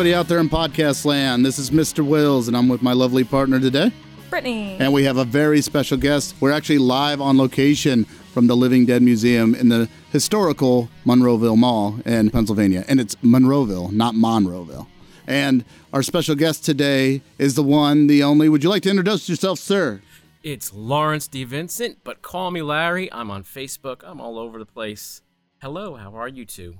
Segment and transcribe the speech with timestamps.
[0.00, 1.44] everybody out there in podcast land.
[1.44, 2.02] This is Mr.
[2.02, 3.92] Wills, and I'm with my lovely partner today.
[4.30, 4.78] Brittany.
[4.80, 6.34] And we have a very special guest.
[6.40, 12.00] We're actually live on location from the Living Dead Museum in the historical Monroeville Mall
[12.06, 12.82] in Pennsylvania.
[12.88, 14.86] And it's Monroeville, not Monroeville.
[15.26, 18.48] And our special guest today is the one, the only.
[18.48, 20.00] Would you like to introduce yourself, sir?
[20.42, 23.12] It's Lawrence DeVincentz, but call me Larry.
[23.12, 24.00] I'm on Facebook.
[24.02, 25.20] I'm all over the place.
[25.60, 26.78] Hello, how are you two?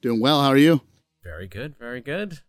[0.00, 0.40] Doing well.
[0.40, 0.82] How are you?
[1.24, 2.40] Very good, very good.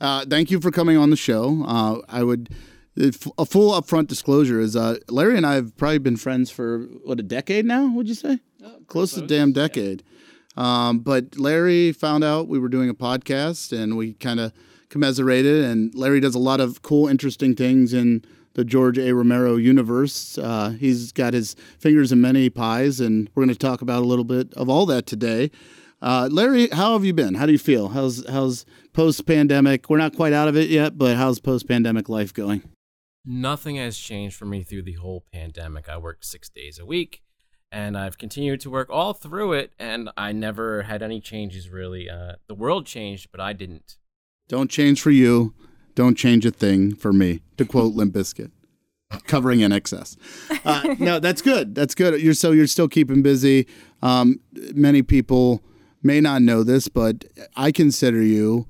[0.00, 1.64] Uh, thank you for coming on the show.
[1.64, 2.50] Uh, I would
[2.96, 7.20] a full upfront disclosure is uh, Larry and I have probably been friends for what
[7.20, 7.86] a decade now.
[7.94, 8.40] Would you say?
[8.62, 10.02] Oh, close, close to damn decade.
[10.02, 10.88] Yeah.
[10.88, 14.52] Um, but Larry found out we were doing a podcast, and we kind of
[14.88, 15.64] commiserated.
[15.64, 18.24] And Larry does a lot of cool, interesting things in
[18.54, 19.14] the George A.
[19.14, 20.36] Romero universe.
[20.36, 24.06] Uh, he's got his fingers in many pies, and we're going to talk about a
[24.06, 25.50] little bit of all that today.
[26.02, 27.34] Uh, Larry, how have you been?
[27.34, 27.88] How do you feel?
[27.88, 29.90] How's how's post pandemic?
[29.90, 32.62] We're not quite out of it yet, but how's post pandemic life going?
[33.24, 35.88] Nothing has changed for me through the whole pandemic.
[35.88, 37.22] I worked six days a week,
[37.70, 42.08] and I've continued to work all through it, and I never had any changes really.
[42.08, 43.98] Uh, the world changed, but I didn't.
[44.48, 45.54] Don't change for you.
[45.94, 47.40] Don't change a thing for me.
[47.58, 48.50] To quote Limp Bizkit
[49.26, 50.16] covering INXS.
[50.64, 51.74] Uh, no, that's good.
[51.74, 52.20] That's good.
[52.22, 53.66] You're so you're still keeping busy.
[54.02, 54.40] Um,
[54.72, 55.62] many people
[56.02, 57.24] may not know this, but
[57.56, 58.66] I consider you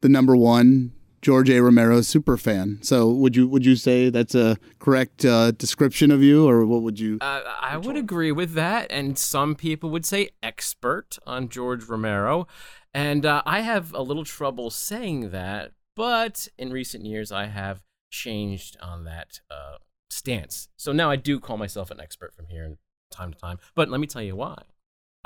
[0.00, 1.60] the number one George A.
[1.60, 2.78] Romero super fan.
[2.82, 6.82] So would you would you say that's a correct uh, description of you, or what
[6.82, 7.18] would you?
[7.20, 12.46] Uh, I would agree with that, and some people would say expert on George Romero,
[12.94, 15.72] and uh, I have a little trouble saying that.
[15.96, 19.78] But in recent years, I have changed on that uh,
[20.10, 20.68] stance.
[20.76, 22.76] So now I do call myself an expert from here and
[23.10, 23.58] time to time.
[23.74, 24.62] But let me tell you why.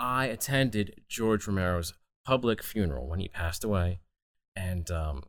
[0.00, 1.92] I attended George Romero's
[2.24, 4.00] public funeral when he passed away.
[4.56, 5.24] And um,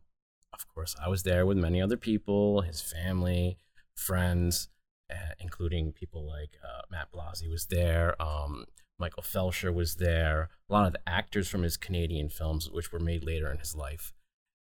[0.52, 3.58] of course, I was there with many other people, his family,
[3.94, 4.68] friends,
[5.10, 8.20] uh, including people like uh, Matt Blasey was there.
[8.20, 8.64] Um,
[8.98, 10.48] Michael Felsher was there.
[10.70, 13.76] A lot of the actors from his Canadian films, which were made later in his
[13.76, 14.14] life.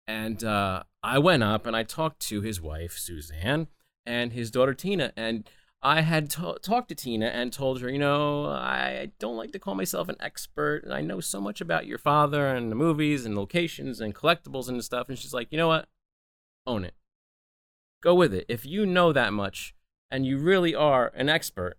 [0.07, 3.67] And uh, I went up and I talked to his wife, Suzanne,
[4.05, 5.13] and his daughter, Tina.
[5.17, 5.49] And
[5.81, 9.59] I had t- talked to Tina and told her, you know, I don't like to
[9.59, 13.35] call myself an expert, I know so much about your father and the movies and
[13.35, 15.09] locations and collectibles and stuff.
[15.09, 15.87] And she's like, you know what?
[16.65, 16.95] Own it.
[18.01, 18.45] Go with it.
[18.49, 19.75] If you know that much
[20.09, 21.77] and you really are an expert,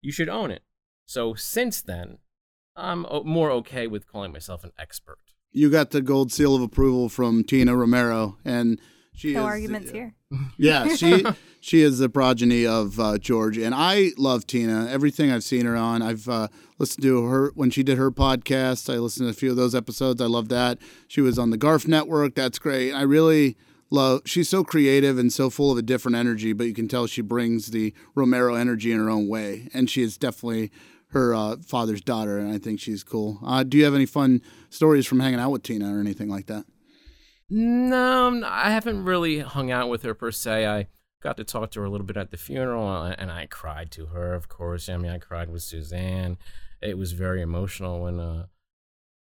[0.00, 0.62] you should own it.
[1.06, 2.18] So since then,
[2.76, 5.18] I'm more okay with calling myself an expert.
[5.50, 8.80] You got the gold seal of approval from Tina Romero, and
[9.14, 10.14] she no is, arguments here.
[10.56, 11.24] Yeah, she
[11.60, 14.86] she is the progeny of uh, George, and I love Tina.
[14.88, 16.48] Everything I've seen her on, I've uh,
[16.78, 18.92] listened to her when she did her podcast.
[18.92, 20.20] I listened to a few of those episodes.
[20.20, 20.78] I love that.
[21.08, 22.34] She was on the Garf Network.
[22.34, 22.92] That's great.
[22.92, 23.56] I really
[23.90, 24.22] love.
[24.24, 27.22] She's so creative and so full of a different energy, but you can tell she
[27.22, 30.70] brings the Romero energy in her own way, and she is definitely
[31.08, 33.40] her uh, father's daughter, and I think she's cool.
[33.44, 36.46] Uh, do you have any fun stories from hanging out with Tina or anything like
[36.46, 36.64] that?
[37.50, 40.66] No, I haven't really hung out with her per se.
[40.66, 40.86] I
[41.20, 43.90] got to talk to her a little bit at the funeral, uh, and I cried
[43.92, 44.34] to her.
[44.34, 46.38] Of course, I mean, I cried with Suzanne.
[46.80, 48.46] It was very emotional when uh,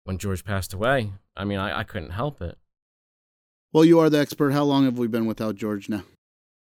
[0.05, 1.13] when George passed away.
[1.37, 2.59] I mean, I, I couldn't help it.
[3.73, 4.53] Well, you are the expert.
[4.53, 6.05] How long have we been without George now?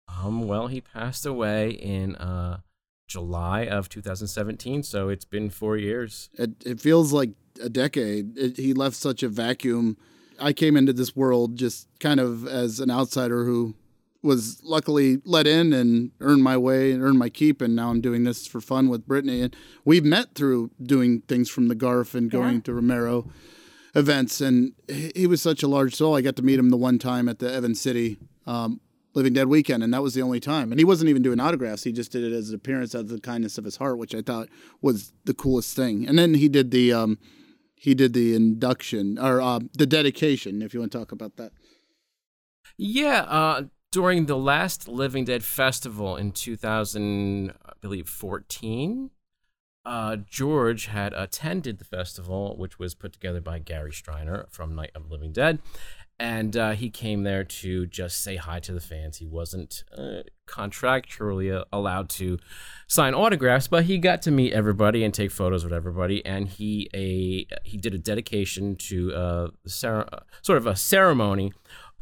[0.09, 2.61] Um, well, he passed away in uh,
[3.09, 6.31] July of 2017, so it's been four years.
[6.35, 8.39] It, it feels like a decade.
[8.39, 9.97] It, he left such a vacuum.
[10.41, 13.75] I came into this world just kind of as an outsider who
[14.23, 17.61] was luckily let in and earned my way and earned my keep.
[17.61, 19.43] And now I'm doing this for fun with Brittany.
[19.43, 22.61] And we've met through doing things from the Garf and going yeah.
[22.63, 23.31] to Romero
[23.95, 24.41] events.
[24.41, 26.17] And he was such a large soul.
[26.17, 28.81] I got to meet him the one time at the Evans City um,
[29.15, 30.73] Living Dead weekend, and that was the only time.
[30.73, 33.09] And he wasn't even doing autographs; he just did it as an appearance out of
[33.09, 34.49] the kindness of his heart, which I thought
[34.83, 36.07] was the coolest thing.
[36.09, 37.19] And then he did the um,
[37.85, 40.63] he did the induction or uh, the dedication.
[40.63, 41.53] If you want to talk about that.
[42.79, 49.11] Yeah, uh, during the last Living Dead festival in 2000, I believe 14,
[49.85, 54.93] uh, George had attended the festival, which was put together by Gary Streiner from Night
[54.95, 55.59] of Living Dead,
[56.19, 59.19] and uh, he came there to just say hi to the fans.
[59.19, 62.39] He wasn't uh, contractually allowed to
[62.87, 66.25] sign autographs, but he got to meet everybody and take photos with everybody.
[66.25, 70.09] And he a he did a dedication to uh, sort
[70.49, 71.53] of a ceremony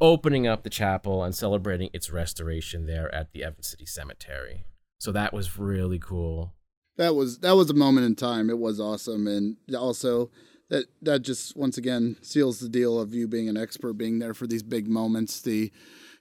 [0.00, 4.67] opening up the chapel and celebrating its restoration there at the Evans City Cemetery.
[4.99, 6.55] So that was really cool.
[6.97, 8.50] That was that was a moment in time.
[8.50, 10.31] It was awesome, and also
[10.70, 14.35] that that just once again seals the deal of you being an expert, being there
[14.35, 15.70] for these big moments, the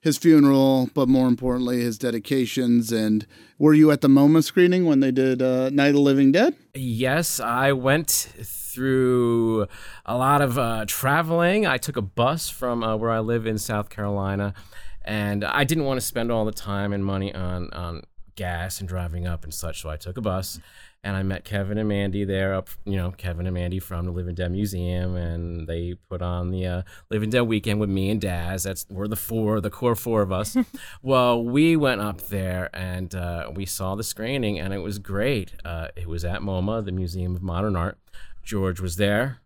[0.02, 2.92] his funeral, but more importantly, his dedications.
[2.92, 3.28] And
[3.60, 6.56] were you at the MoMA screening when they did uh, Night of the Living Dead?
[6.74, 9.68] Yes, I went through
[10.06, 11.68] a lot of uh, traveling.
[11.68, 14.56] I took a bus from uh, where I live in South Carolina,
[15.04, 18.02] and I didn't want to spend all the time and money on on
[18.36, 20.60] gas and driving up and such, so I took a bus
[21.04, 24.12] and I met Kevin and Mandy there up, you know, Kevin and Mandy from the
[24.12, 28.22] Living Dead Museum, and they put on the uh, Living Dead weekend with me and
[28.22, 28.64] Daz.
[28.64, 30.56] That's we're the four, the core four of us.
[31.02, 35.54] well, we went up there and uh, we saw the screening, and it was great.
[35.66, 37.98] Uh, it was at MoMA, the Museum of Modern Art.
[38.44, 39.40] George was there.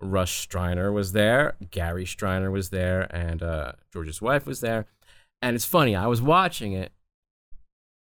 [0.00, 1.56] Russ Streiner was there.
[1.70, 4.86] Gary Streiner was there, and uh, George's wife was there.
[5.40, 6.92] And it's funny, I was watching it,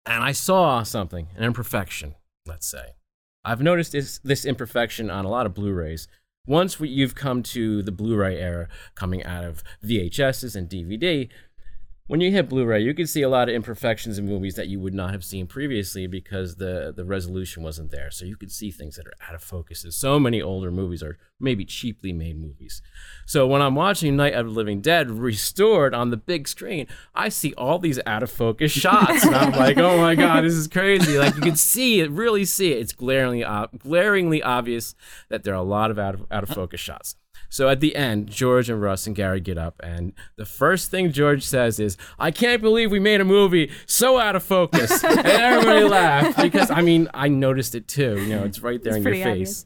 [0.06, 2.16] and I saw something, an imperfection,
[2.48, 2.96] let's say.
[3.44, 6.08] I've noticed this, this imperfection on a lot of Blu-rays.
[6.46, 11.30] Once we, you've come to the Blu-ray era, coming out of VHSs and DVD,
[12.08, 14.80] when you hit Blu-ray, you can see a lot of imperfections in movies that you
[14.80, 18.10] would not have seen previously because the the resolution wasn't there.
[18.12, 19.84] So you could see things that are out of focus.
[19.84, 22.82] And so many older movies are maybe cheaply made movies.
[23.26, 27.28] So when I'm watching Night of the Living Dead restored on the big screen, I
[27.30, 30.68] see all these out of focus shots, and I'm like, oh my god, this is
[30.68, 31.18] crazy!
[31.18, 32.80] Like you can see it, really see it.
[32.80, 34.96] It's glaringly uh, glaringly obvious
[35.30, 37.18] that there are a lot of out of out of focus shots.
[37.50, 41.12] So at the end, George and Russ and Gary get up, and the first thing
[41.12, 45.26] George says is, "I can't believe we made a movie so out of focus," and
[45.26, 48.22] everybody laughed because I mean I noticed it too.
[48.22, 49.66] You know, it's right there it's in your face.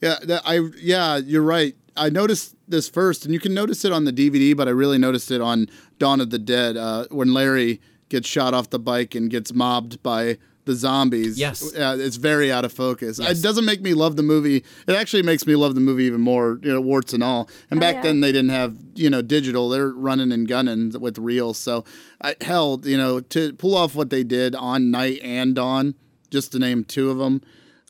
[0.00, 1.74] Yeah, that, I yeah, you're right.
[1.96, 4.98] I noticed this first, and you can notice it on the DVD, but I really
[4.98, 5.66] noticed it on
[5.98, 10.02] Dawn of the Dead uh, when Larry gets shot off the bike and gets mobbed
[10.02, 10.38] by
[10.68, 11.38] the zombies.
[11.38, 13.18] Yes, uh, it's very out of focus.
[13.18, 13.38] Yes.
[13.38, 14.64] It doesn't make me love the movie.
[14.86, 16.60] It actually makes me love the movie even more.
[16.62, 17.48] You know, warts and all.
[17.70, 18.02] And oh, back yeah.
[18.02, 19.70] then they didn't have you know digital.
[19.70, 21.58] They're running and gunning with reels.
[21.58, 21.84] So
[22.20, 25.94] I held you know to pull off what they did on Night and Dawn,
[26.30, 27.40] just to name two of them.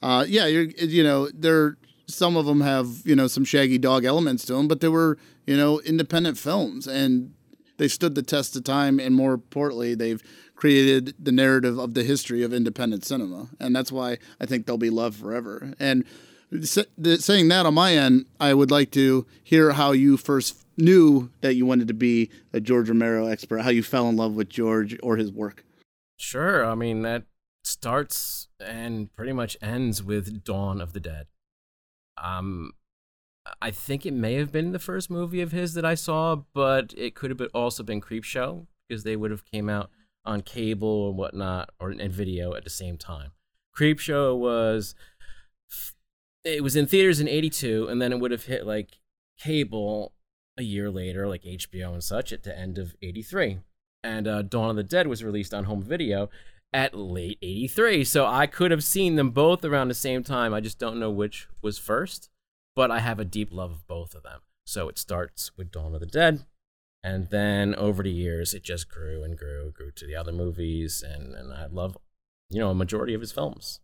[0.01, 1.77] Uh, yeah, you're you know they're
[2.07, 5.19] some of them have you know some shaggy dog elements to them, but they were
[5.47, 7.35] you know independent films and
[7.79, 9.01] they stood the test of time.
[9.01, 10.23] And more importantly, they've
[10.59, 14.77] created the narrative of the history of independent cinema, and that's why I think they'll
[14.77, 15.73] be loved forever.
[15.79, 16.05] And
[16.63, 21.55] saying that on my end, I would like to hear how you first knew that
[21.55, 24.99] you wanted to be a George Romero expert, how you fell in love with George
[25.01, 25.65] or his work.
[26.17, 26.65] Sure.
[26.65, 27.23] I mean, that
[27.63, 31.29] starts and pretty much ends with Dawn of the Dead.
[32.21, 32.73] Um,
[33.63, 36.93] I think it may have been the first movie of his that I saw, but
[36.97, 39.91] it could have also been Creepshow because they would have came out
[40.25, 43.33] on cable or whatnot or in video at the same time.
[43.77, 44.95] Creepshow was
[46.45, 48.99] it was in theaters in 82 and then it would have hit like
[49.39, 50.13] cable
[50.57, 53.61] a year later like HBO and such at the end of 83.
[54.03, 56.29] And uh, Dawn of the Dead was released on home video
[56.73, 58.05] at late 83.
[58.05, 60.55] So I could have seen them both around the same time.
[60.55, 62.29] I just don't know which was first,
[62.77, 64.41] but I have a deep love of both of them.
[64.65, 66.45] So it starts with Dawn of the Dead
[67.03, 71.03] and then over the years it just grew and grew grew to the other movies
[71.07, 71.97] and and i love
[72.51, 73.81] you know a majority of his films.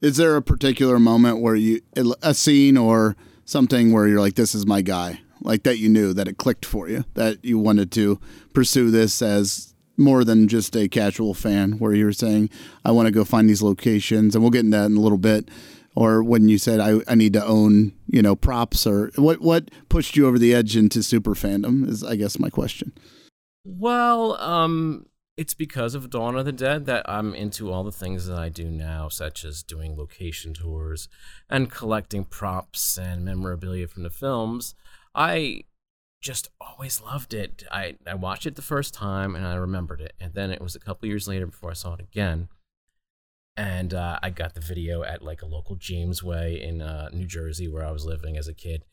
[0.00, 1.80] Is there a particular moment where you
[2.22, 6.12] a scene or something where you're like this is my guy like that you knew
[6.14, 8.18] that it clicked for you that you wanted to
[8.54, 12.48] pursue this as more than just a casual fan where you were saying
[12.86, 15.18] i want to go find these locations and we'll get into that in a little
[15.18, 15.50] bit
[15.94, 19.70] or when you said I, I need to own you know props or what what
[19.88, 22.92] pushed you over the edge into super fandom is I guess my question.
[23.64, 28.26] Well, um, it's because of Dawn of the Dead that I'm into all the things
[28.26, 31.08] that I do now, such as doing location tours
[31.48, 34.74] and collecting props and memorabilia from the films.
[35.14, 35.62] I
[36.20, 37.64] just always loved it.
[37.70, 40.14] I, I watched it the first time and I remembered it.
[40.20, 42.48] And then it was a couple years later before I saw it again
[43.56, 47.68] and uh, I got the video at like a local Jamesway in uh, New Jersey
[47.68, 48.84] where I was living as a kid,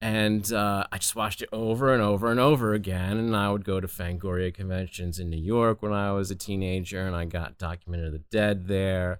[0.00, 3.16] and uh, I just watched it over and over and over again.
[3.16, 7.06] And I would go to Fangoria conventions in New York when I was a teenager,
[7.06, 9.18] and I got Document of the Dead there,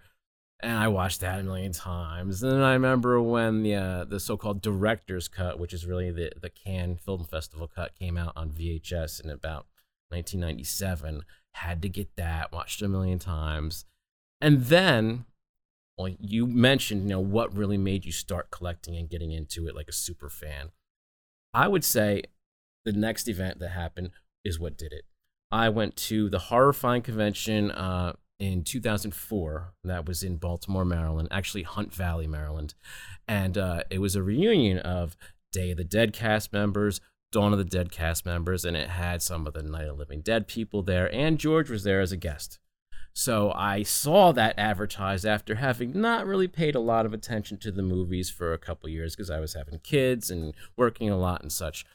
[0.61, 2.43] and I watched that a million times.
[2.43, 6.33] And then I remember when the uh, the so-called director's cut, which is really the
[6.41, 9.67] the Cannes Film Festival cut, came out on VHS in about
[10.11, 11.23] 1997.
[11.55, 13.87] Had to get that, watched it a million times
[14.45, 15.25] and then,
[15.97, 19.75] well, you mentioned, you know, what really made you start collecting and getting into it
[19.75, 20.69] like a super fan.
[21.55, 22.25] I would say
[22.85, 24.11] the next event that happened
[24.45, 25.07] is what did it.
[25.51, 29.73] I went to the Horrorfind convention uh, in 2004.
[29.83, 32.75] That was in Baltimore, Maryland, actually Hunt Valley, Maryland.
[33.27, 35.17] And uh, it was a reunion of
[35.53, 37.01] Day of the Dead cast members,
[37.33, 40.21] Dawn of the Dead cast members, and it had some of the Night of Living
[40.21, 42.59] Dead people there, and George was there as a guest.
[43.15, 47.71] So I saw that advertised after having not really paid a lot of attention to
[47.71, 51.41] the movies for a couple years because I was having kids and working a lot
[51.41, 51.87] and such.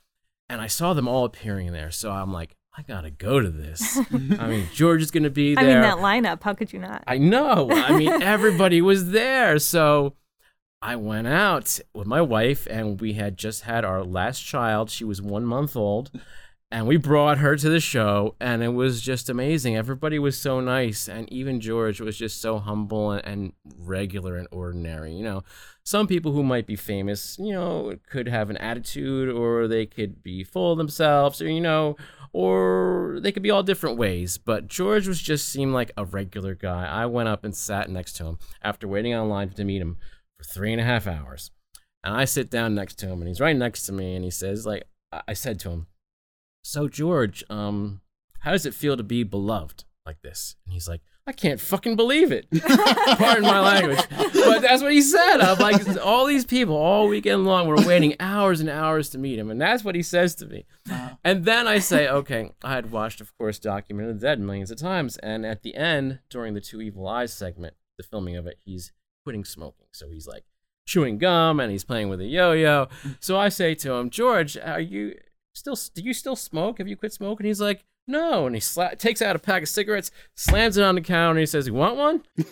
[0.48, 1.92] And I saw them all appearing there.
[1.92, 4.00] So I'm like, I gotta go to this.
[4.40, 5.64] I mean, George is gonna be there.
[5.64, 6.42] I mean, that lineup.
[6.44, 7.04] How could you not?
[7.06, 7.70] I know.
[7.70, 9.60] I mean, everybody was there.
[9.60, 10.16] So
[10.82, 14.90] I went out with my wife, and we had just had our last child.
[14.90, 16.10] She was one month old
[16.72, 19.76] and we brought her to the show and it was just amazing.
[19.76, 24.48] Everybody was so nice and even george was just so humble and, and, regular and
[24.52, 25.44] ordinary you know.
[25.84, 30.22] Some people who might be famous you know could have an attitude or they could
[30.22, 31.96] be full of themselves or you know
[32.32, 36.54] or they could be all different ways but george was just seemed like a regular
[36.54, 36.86] guy.
[36.86, 39.98] I went up and sat next to him after waiting online to meet him
[40.38, 41.50] for three and a half hours
[42.04, 44.30] and i sit down next to him and he's right next to me and he
[44.30, 44.84] says like
[45.28, 45.88] i said to him
[46.64, 48.02] so George, um,
[48.40, 50.56] how does it feel to be beloved like this?
[50.66, 52.48] And he's like, I can't fucking believe it.
[52.60, 54.00] Pardon my language.
[54.10, 55.42] But that's what he said.
[55.42, 59.38] I'm like, all these people all weekend long were waiting hours and hours to meet
[59.38, 59.52] him.
[59.52, 60.66] And that's what he says to me.
[61.24, 64.72] And then I say, okay, I had watched, of course, Document of the Dead millions
[64.72, 65.18] of times.
[65.18, 68.92] And at the end, during the Two Evil Eyes segment, the filming of it, he's
[69.24, 69.86] quitting smoking.
[69.92, 70.46] So he's like
[70.88, 72.88] chewing gum and he's playing with a yo yo.
[73.20, 75.14] So I say to him, George, are you
[75.60, 76.80] still do you still smoke?
[76.80, 77.46] Have you quit smoking?
[77.46, 78.48] He's like, no.
[78.48, 81.40] And he sla- takes out a pack of cigarettes, slams it on the counter, and
[81.40, 82.24] he says, You want one?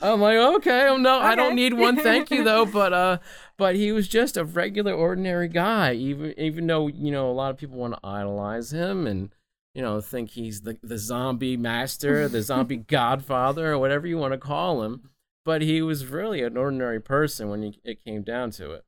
[0.00, 1.26] I'm like, okay, oh, no, okay.
[1.26, 1.96] I don't need one.
[1.96, 2.66] Thank you though.
[2.72, 3.18] But uh
[3.58, 7.50] but he was just a regular ordinary guy, even even though, you know, a lot
[7.50, 9.34] of people want to idolize him and
[9.74, 14.32] you know, think he's the, the zombie master, the zombie godfather, or whatever you want
[14.32, 15.08] to call him.
[15.44, 18.84] But he was really an ordinary person when it came down to it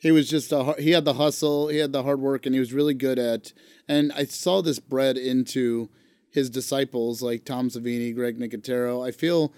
[0.00, 2.58] he was just a he had the hustle, he had the hard work, and he
[2.58, 3.52] was really good at.
[3.86, 5.90] And I saw this bred into
[6.30, 9.06] his disciples like Tom Savini, Greg Nicotero.
[9.06, 9.52] I feel,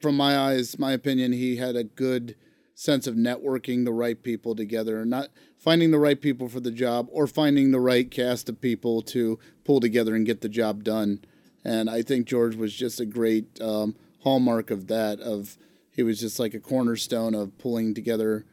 [0.00, 2.36] from my eyes, my opinion, he had a good
[2.74, 7.06] sense of networking the right people together, not finding the right people for the job
[7.10, 11.20] or finding the right cast of people to pull together and get the job done.
[11.64, 15.20] And I think George was just a great um, hallmark of that.
[15.20, 15.58] Of
[15.90, 18.46] he was just like a cornerstone of pulling together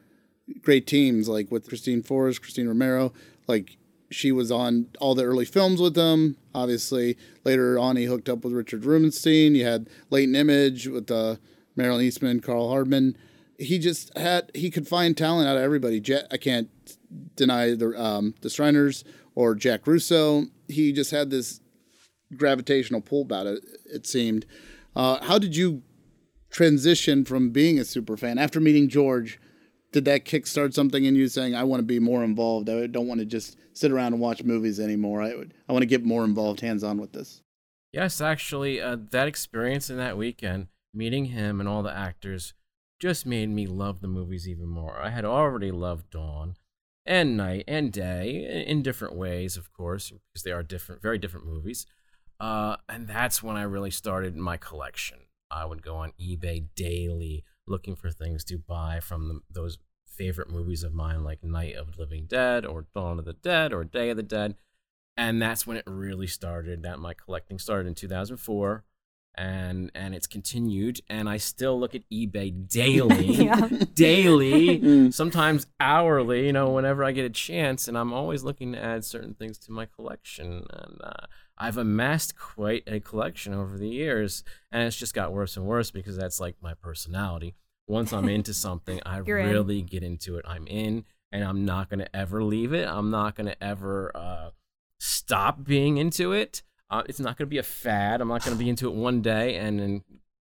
[0.61, 3.13] great teams like with Christine Forrest, Christine Romero.
[3.47, 3.77] Like
[4.11, 6.37] she was on all the early films with them.
[6.53, 9.55] Obviously, later on he hooked up with Richard Rubenstein.
[9.55, 11.35] You had Latent Image with uh,
[11.75, 13.17] Marilyn Eastman, Karl Hardman.
[13.57, 15.99] He just had he could find talent out of everybody.
[15.99, 16.69] Jet, I can't
[17.35, 19.03] deny the um, the Streiners
[19.35, 20.45] or Jack Russo.
[20.67, 21.59] He just had this
[22.35, 23.63] gravitational pull about it.
[23.85, 24.45] It seemed.
[24.95, 25.83] Uh, how did you
[26.49, 29.39] transition from being a super fan after meeting George?
[29.91, 32.69] Did that kickstart something in you saying I want to be more involved?
[32.69, 35.21] I don't want to just sit around and watch movies anymore.
[35.21, 37.41] I would I want to get more involved, hands on with this.
[37.91, 42.53] Yes, actually, uh, that experience in that weekend, meeting him and all the actors,
[42.99, 44.99] just made me love the movies even more.
[45.01, 46.55] I had already loved Dawn
[47.05, 51.47] and Night and Day in different ways, of course, because they are different, very different
[51.47, 51.87] movies.
[52.39, 55.19] Uh, and that's when I really started my collection.
[55.49, 60.49] I would go on eBay daily looking for things to buy from the, those favorite
[60.49, 63.83] movies of mine, like Night of the Living Dead or Dawn of the Dead or
[63.83, 64.55] Day of the Dead.
[65.15, 66.83] And that's when it really started.
[66.83, 68.83] That my collecting started in 2004
[69.35, 73.49] and and it's continued and i still look at ebay daily
[73.93, 75.13] daily mm.
[75.13, 79.05] sometimes hourly you know whenever i get a chance and i'm always looking to add
[79.05, 81.25] certain things to my collection and uh,
[81.59, 85.91] i've amassed quite a collection over the years and it's just got worse and worse
[85.91, 87.55] because that's like my personality
[87.87, 89.85] once i'm into something i really in.
[89.85, 93.35] get into it i'm in and i'm not going to ever leave it i'm not
[93.35, 94.49] going to ever uh,
[94.99, 98.21] stop being into it uh, it's not going to be a fad.
[98.21, 100.03] I'm not going to be into it one day and then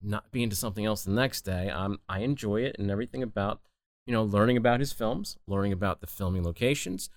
[0.02, 1.68] not be into something else the next day.
[1.70, 3.60] Um, I enjoy it and everything about,
[4.06, 7.10] you know, learning about his films, learning about the filming locations,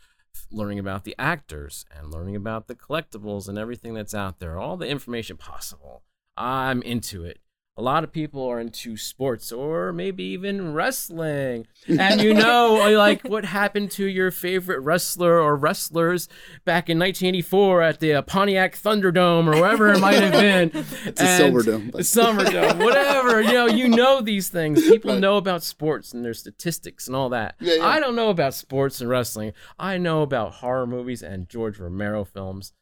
[0.51, 4.77] learning about the actors, and learning about the collectibles and everything that's out there, all
[4.77, 6.03] the information possible.
[6.37, 7.39] I'm into it
[7.75, 11.65] a lot of people are into sports or maybe even wrestling.
[11.87, 16.27] And you know, like what happened to your favorite wrestler or wrestlers
[16.65, 20.71] back in 1984 at the uh, Pontiac Thunderdome or wherever it might have been.
[21.05, 21.91] it's and a Silverdome.
[21.93, 23.41] Silverdome, whatever.
[23.41, 24.81] You know, you know these things.
[24.87, 25.19] People right.
[25.19, 27.55] know about sports and their statistics and all that.
[27.59, 27.87] Yeah, yeah.
[27.87, 29.53] I don't know about sports and wrestling.
[29.79, 32.73] I know about horror movies and George Romero films.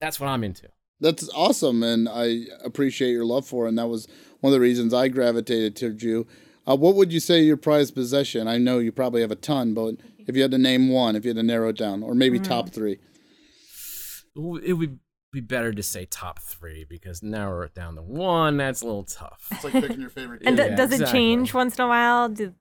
[0.00, 0.68] That's what I'm into.
[1.04, 3.70] That's awesome, and I appreciate your love for it.
[3.70, 4.08] And that was
[4.40, 6.26] one of the reasons I gravitated to you.
[6.66, 8.48] Uh, what would you say your prized possession?
[8.48, 9.96] I know you probably have a ton, but
[10.26, 12.38] if you had to name one, if you had to narrow it down, or maybe
[12.40, 12.98] top three.
[14.34, 14.98] It would
[15.30, 19.04] be better to say top three because narrow it down to one, that's a little
[19.04, 19.46] tough.
[19.50, 20.42] It's like picking your favorite.
[20.46, 21.04] And Yeah, d- does exactly.
[21.04, 22.28] it change once in a while?
[22.28, 22.52] Do th-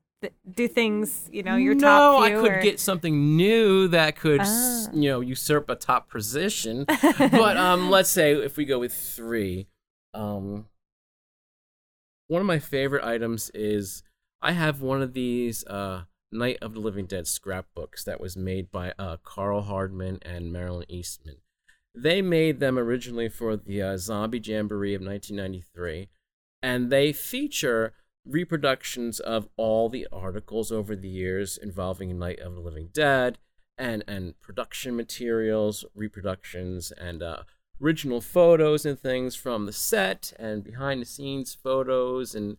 [0.55, 4.41] do things you know your no, top I could or- get something new that could,
[4.43, 4.87] Ah.
[4.93, 6.85] you know, usurp a top position.
[7.17, 9.67] but um, let's say if we go with three,
[10.13, 10.65] um,
[12.27, 14.03] one of my favorite items is
[14.41, 18.71] I have one of these uh, Night of the Living Dead scrapbooks that was made
[18.71, 21.37] by uh, Karl Hardman and Marilyn Eastman.
[21.95, 26.09] They made them originally for the uh, Zombie Jamboree of 1993,
[26.63, 27.93] and they feature
[28.25, 33.37] reproductions of all the articles over the years involving Night of the Living Dead
[33.77, 37.43] and and production materials, reproductions, and uh,
[37.81, 42.57] original photos and things from the set and behind the scenes photos and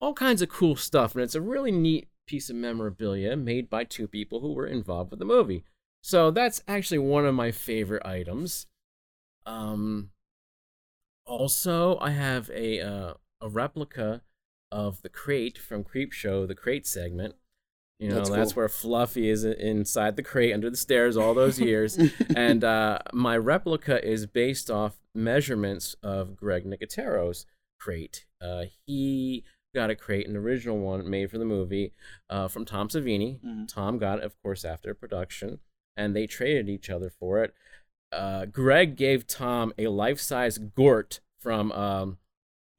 [0.00, 1.14] all kinds of cool stuff.
[1.14, 5.10] And it's a really neat piece of memorabilia made by two people who were involved
[5.10, 5.64] with the movie.
[6.02, 8.66] So that's actually one of my favorite items.
[9.44, 10.10] Um,
[11.26, 14.22] also, I have a uh, a replica
[14.70, 17.34] of the crate from Creepshow, the crate segment.
[17.98, 18.60] You know, That's that's, cool.
[18.60, 21.98] where Fluffy is inside the crate under the stairs all those years.
[22.36, 27.44] and uh, my replica is based off measurements of Greg Nicotero's
[27.80, 28.24] crate.
[28.40, 29.42] Uh, he
[29.74, 31.92] got a crate, an original one made for the movie
[32.30, 33.40] uh, from Tom Savini.
[33.44, 33.66] Mhm.
[33.66, 35.58] Tom got it, of course, after production,
[35.96, 37.52] and they traded each other for it.
[38.12, 42.18] Uh, Greg gave Tom a life size Gort from um,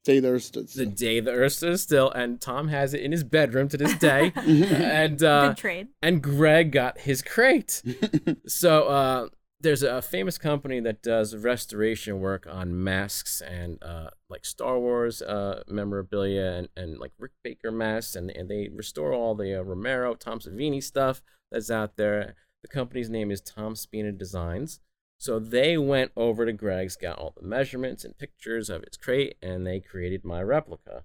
[0.06, 0.39] Stay there.
[0.39, 3.77] St- the day the Earth stood still, and Tom has it in his bedroom to
[3.77, 4.32] this day.
[4.36, 5.88] and uh, Good trade.
[6.01, 7.84] and Greg got his crate.
[8.48, 9.27] so uh,
[9.60, 15.22] there's a famous company that does restoration work on masks and uh, like Star Wars
[15.22, 19.64] uh, memorabilia and, and like Rick Baker masks, and, and they restore all the uh,
[19.64, 22.35] Romero, Tom Savini stuff that's out there.
[22.62, 24.79] The company's name is Tom Spina Designs.
[25.20, 29.36] So they went over to Greg's, got all the measurements and pictures of his crate,
[29.42, 31.03] and they created my replica.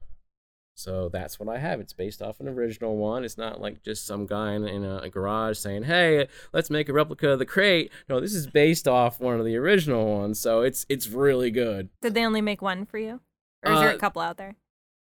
[0.77, 1.81] So that's what I have.
[1.81, 3.24] It's based off an original one.
[3.24, 6.88] It's not like just some guy in, in a, a garage saying, "Hey, let's make
[6.88, 10.38] a replica of the crate." No, this is based off one of the original ones.
[10.40, 11.90] So it's it's really good.
[12.00, 13.20] Did they only make one for you,
[13.64, 14.57] or is there Uh, a couple out there?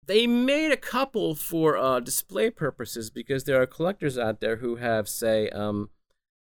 [0.05, 4.77] They made a couple for uh, display purposes because there are collectors out there who
[4.77, 5.91] have, say, um,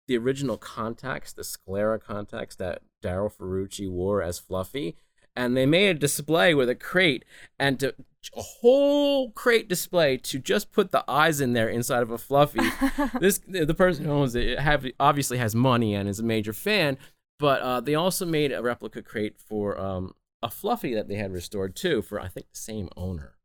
[0.08, 4.96] the original contacts, the sclera contacts that Daryl Ferrucci wore as Fluffy,
[5.36, 7.24] and they made a display with a crate
[7.58, 7.94] and to,
[8.36, 12.68] a whole crate display to just put the eyes in there inside of a Fluffy.
[13.20, 16.98] this the person who owns it have obviously has money and is a major fan,
[17.38, 21.32] but uh, they also made a replica crate for um, a Fluffy that they had
[21.32, 23.38] restored too for I think the same owner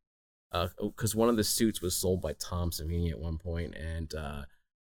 [0.80, 4.44] because one of the suits was sold by Tom Savini at one point, and uh,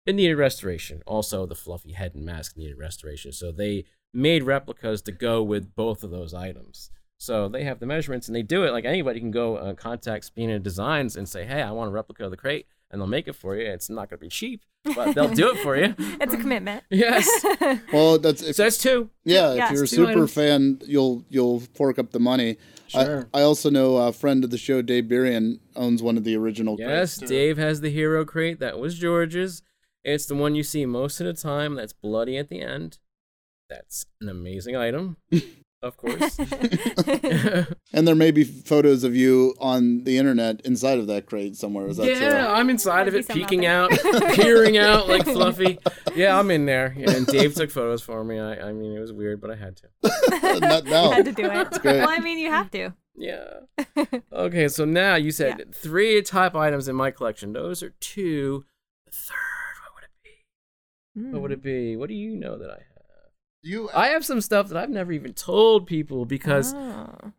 [0.07, 1.03] it needed restoration.
[1.07, 5.75] Also, the fluffy head and mask needed restoration, so they made replicas to go with
[5.75, 6.91] both of those items.
[7.19, 10.27] So they have the measurements, and they do it like anybody can go uh, contact
[10.27, 13.27] Spina Designs and say, "Hey, I want a replica of the crate," and they'll make
[13.27, 13.67] it for you.
[13.67, 14.63] It's not going to be cheap,
[14.95, 15.95] but they'll do it for you.
[15.99, 16.85] it's a commitment.
[16.91, 17.27] Yes.
[17.93, 19.11] well, that's if, So that's two.
[19.25, 19.55] yeah.
[19.55, 19.67] Yeah.
[19.67, 20.35] If you're a super items.
[20.35, 22.59] fan, you'll you'll fork up the money.
[22.89, 23.29] Sure.
[23.35, 26.37] I, I also know a friend of the show, Dave Birian, owns one of the
[26.37, 26.77] original.
[26.79, 27.27] Yes, crates, too.
[27.27, 28.61] Dave has the hero crate.
[28.61, 29.63] That was George's.
[30.07, 31.75] It's the one you see most of the time.
[31.75, 32.99] That's bloody at the end.
[33.69, 35.17] That's an amazing item,
[35.83, 36.39] of course.
[37.93, 41.89] And there may be photos of you on the internet inside of that crate somewhere.
[41.89, 43.91] Is that yeah, I'm inside of it, be some out peeking out,
[44.35, 45.79] peering out like Fluffy.
[46.15, 46.95] Yeah, I'm in there.
[46.97, 48.39] Yeah, and Dave took photos for me.
[48.39, 50.61] I, I mean, it was weird, but I had to.
[50.61, 51.11] Not now.
[51.13, 51.71] had to do it.
[51.81, 52.01] great.
[52.01, 52.93] Well, I mean, you have to.
[53.17, 53.61] Yeah.
[54.31, 55.65] Okay, so now you said Yeah.
[55.73, 57.55] three top items in my collection.
[57.55, 58.67] Those are two.
[59.07, 59.56] The third, what would it
[61.17, 61.31] be?
[61.31, 61.55] What would Mm.
[61.55, 61.97] it be?
[61.97, 62.83] What do you know that I have?
[63.63, 67.33] You I have some stuff that I've never even told people because Oh.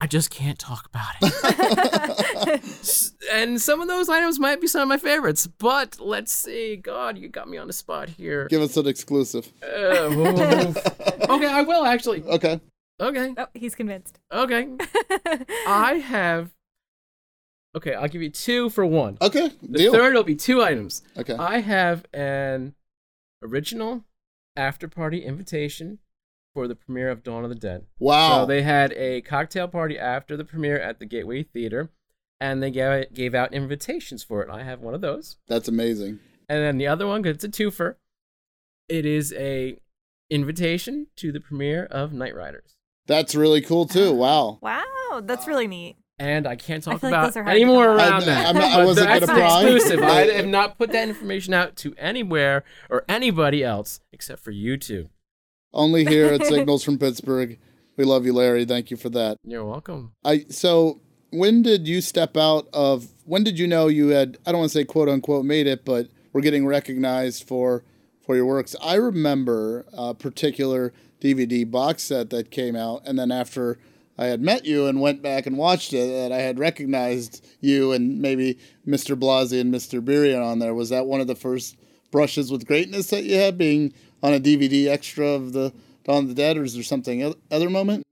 [0.00, 2.62] I just can't talk about it.
[3.32, 6.76] And some of those items might be some of my favorites, but let's see.
[6.76, 8.46] God, you got me on the spot here.
[8.48, 9.50] give us an exclusive.
[9.62, 10.74] Uh,
[11.30, 12.22] okay, I will actually.
[12.24, 12.60] Okay.
[13.00, 14.18] Okay, oh, he's convinced.
[14.30, 14.68] okay.
[15.66, 16.50] I have.
[17.74, 19.16] Okay, I'll give you two for one.
[19.22, 19.50] Okay.
[19.62, 19.92] The Deal.
[19.92, 21.02] third will be two items.
[21.16, 21.34] Okay.
[21.34, 22.74] I have an
[23.42, 24.04] original
[24.56, 25.98] after party invitation
[26.54, 27.86] for the premiere of Dawn of the Dead.
[27.98, 28.40] wow.
[28.42, 31.90] So they had a cocktail party after the premiere at the Gateway Theater,
[32.40, 34.50] and they gave, gave out invitations for it.
[34.50, 35.38] I have one of those.
[35.48, 36.18] That's amazing.
[36.48, 37.96] And then the other one, 'cause it's a twofer,
[38.88, 39.78] it is a
[40.30, 42.74] invitation to the premiere of Knightriders.
[43.06, 44.12] That's really cool too.
[44.12, 44.58] Wow.
[44.60, 45.96] Wow, that's really neat.
[46.18, 48.46] And I can't talk feel like about those are hard any more around I- that.
[48.48, 49.60] I'm not- I wasn't that's gonna pry.
[49.62, 50.02] exclusive.
[50.02, 54.76] I have not put that information out to anywhere or anybody else except for you
[54.76, 55.08] two.
[55.72, 57.58] Only here at Signals from Pittsburgh.
[57.96, 58.64] We love you, Larry.
[58.64, 59.36] Thank you for that.
[59.44, 60.12] You're welcome.
[60.24, 64.52] I so when did you step out of when did you know you had I
[64.52, 67.84] don't want to say quote unquote made it, but we're getting recognized for
[68.24, 68.76] for your works.
[68.82, 73.78] I remember a particular DVD box set that came out and then after
[74.18, 77.92] I had met you and went back and watched it that I had recognized you
[77.92, 79.16] and maybe Mr.
[79.18, 80.00] Blasi and Mr.
[80.00, 80.74] Birion on there.
[80.74, 81.76] Was that one of the first
[82.10, 85.72] brushes with greatness that you had being on a DVD extra of the
[86.04, 88.04] Dawn of the Dead or is there something other moment?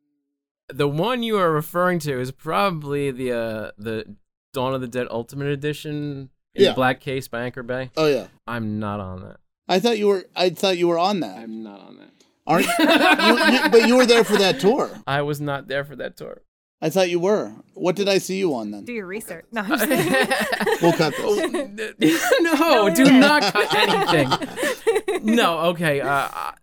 [0.68, 4.16] The one you are referring to is probably the uh, the
[4.52, 6.68] Dawn of the Dead Ultimate Edition in Yeah.
[6.70, 7.90] the black case by Anchor Bay.
[7.96, 8.28] Oh yeah.
[8.46, 9.38] I'm not on that.
[9.68, 10.24] I thought you were.
[10.34, 11.38] I thought you were on that.
[11.38, 12.10] I'm not on that.
[12.46, 13.70] Aren't you, you, you?
[13.70, 14.90] But you were there for that tour.
[15.06, 16.42] I was not there for that tour.
[16.82, 17.52] I thought you were.
[17.74, 18.84] What did I see you on then?
[18.84, 19.44] Do your research.
[19.52, 20.12] No, I'm just kidding.
[20.82, 22.32] We'll cut this.
[22.40, 25.34] no, do not cut anything.
[25.36, 26.00] No, okay.
[26.00, 26.54] Uh, I-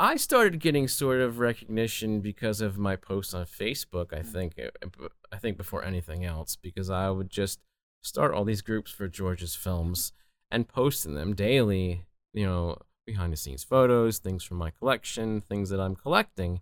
[0.00, 4.12] I started getting sort of recognition because of my posts on Facebook.
[4.16, 4.54] I think.
[4.56, 7.58] uh, I think before anything else, because I would just
[8.00, 10.12] start all these groups for George's films
[10.52, 12.04] and post in them daily.
[12.32, 16.60] You know, behind the scenes photos, things from my collection, things that I'm collecting.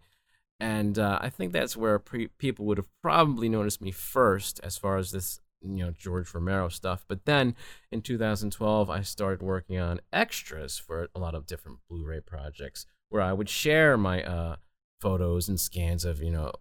[0.61, 4.79] And uh, I think that's where pre- people would have probably noticed me first as
[4.79, 7.05] far as this, you know, George Romero stuff.
[7.09, 7.57] But then
[7.91, 12.87] in 2012, I started working on extras for a lot of different Blu ray projects
[13.09, 14.57] where I would share my uh,
[15.01, 16.53] photos and scans of, you know,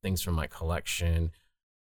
[0.00, 1.32] things from my collection.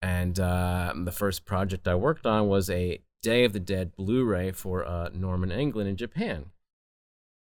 [0.02, 4.24] And uh, the first project I worked on was a Day of the Dead Blu
[4.24, 6.50] ray for uh, Norman, England, in Japan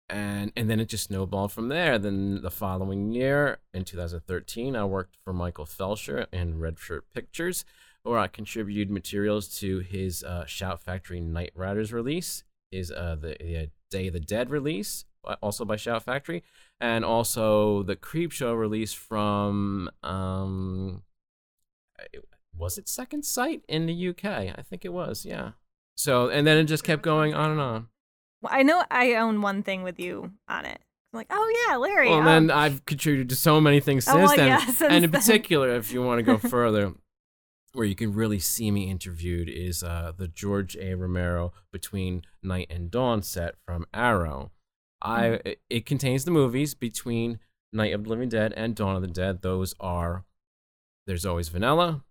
[0.09, 1.97] and and then it just snowballed from there.
[1.97, 7.65] Then the following year, in 2013, I worked for Michael Felsher and Red Shirt Pictures,
[8.03, 13.69] where I contributed materials to his uh, Shout Factory Knightriders release, his uh, the, the
[13.89, 16.43] Day of the Dead release, uh, also by Shout Factory,
[16.79, 21.03] and also the Creepshow release from um,
[22.57, 24.25] was it Second Sight in the UK?
[24.25, 25.51] I think it was, yeah.
[25.95, 27.87] So and then it just kept going on and on.
[28.43, 30.79] Well, I know I own one thing with you on it.
[31.13, 32.09] I'm like, oh yeah, Larry.
[32.09, 34.47] Well, um, then I've contributed to so many things Oh, since well, then.
[34.47, 35.21] yeah, since and in then.
[35.21, 36.93] particular, if you want to go further,
[37.71, 40.93] where you can really see me interviewed is uh, the George A.
[40.95, 44.51] Romero Between Night and Dawn set from Arrow.
[45.01, 47.39] I it, it contains the movies between
[47.71, 49.41] Night of the Living Dead and Dawn of the Dead.
[49.41, 50.25] Those are
[51.07, 52.03] There's Always Vanilla,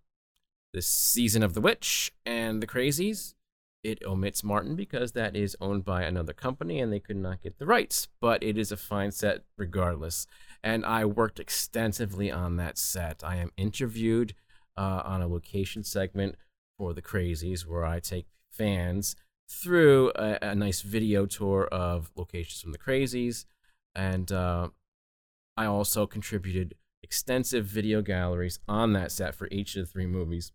[0.73, 3.33] The Season of the Witch, and The Crazies.
[3.83, 7.59] It omits Martin because that is owned by another company and they could not get
[7.59, 10.25] the rights, but it is a fine set regardless.
[10.63, 13.23] And I worked extensively on that set.
[13.25, 14.35] I am interviewed
[14.77, 16.35] uh, on a location segment
[16.77, 19.17] for the Crazies where I take fans
[19.49, 23.43] through a, a nice video tour of locations from the Crazies.
[23.93, 24.69] And uh,
[25.57, 30.53] I also contributed extensive video galleries on that set for each of the three movies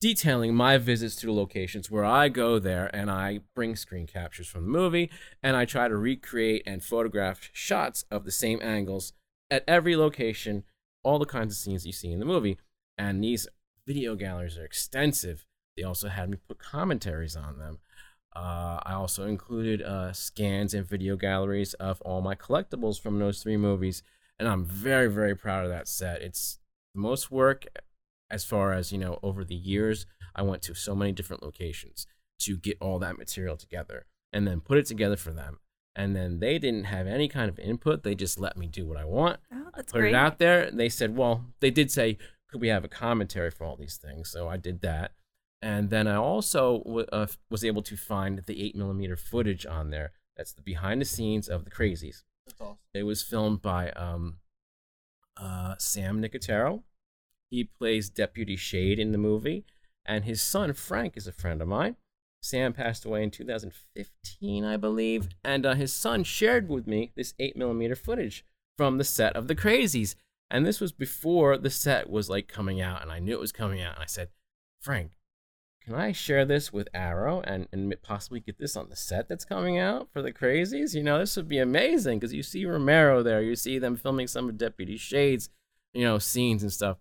[0.00, 4.46] detailing my visits to the locations where I go there and I bring screen captures
[4.46, 5.10] from the movie
[5.42, 9.12] and I try to recreate and photograph shots of the same angles
[9.50, 10.64] at every location,
[11.02, 12.58] all the kinds of scenes you see in the movie.
[12.98, 13.48] And these
[13.86, 15.46] video galleries are extensive.
[15.76, 17.78] They also had me put commentaries on them.
[18.34, 23.42] Uh, I also included uh, scans and video galleries of all my collectibles from those
[23.42, 24.02] three movies,
[24.38, 26.20] and I'm very, very proud of that set.
[26.20, 26.58] It's
[26.94, 27.64] the most work
[28.30, 32.06] as far as you know over the years i went to so many different locations
[32.38, 35.58] to get all that material together and then put it together for them.
[35.94, 38.02] And then they didn't have any kind of input.
[38.02, 39.40] They just let me do what i want.
[39.50, 40.12] Oh, that's put great.
[40.12, 40.70] it out there.
[40.70, 42.18] They said well they did say
[42.50, 44.30] could we have a commentary for all these things?
[44.30, 45.12] So i did that.
[45.62, 49.90] And then i also w- uh, was able to find the 8 millimeter footage on
[49.90, 50.12] there.
[50.36, 52.24] That's the behind the scenes of the crazies.
[52.46, 52.76] That's awesome.
[52.92, 54.36] it was filmed by um,
[55.38, 56.82] uh, sam nicotero
[57.50, 59.64] he plays Deputy Shade in the movie,
[60.04, 61.96] and his son Frank is a friend of mine.
[62.42, 67.34] Sam passed away in 2015, I believe, and uh, his son shared with me this
[67.38, 68.44] 8 millimeter footage
[68.76, 70.14] from the set of The Crazies.
[70.48, 73.52] And this was before the set was like coming out, and I knew it was
[73.52, 73.94] coming out.
[73.94, 74.28] And I said,
[74.80, 75.10] Frank,
[75.84, 79.44] can I share this with Arrow and, and possibly get this on the set that's
[79.44, 80.94] coming out for the Crazies?
[80.94, 84.28] You know, this would be amazing because you see Romero there, you see them filming
[84.28, 85.48] some of Deputy Shade's,
[85.94, 86.98] you know, scenes and stuff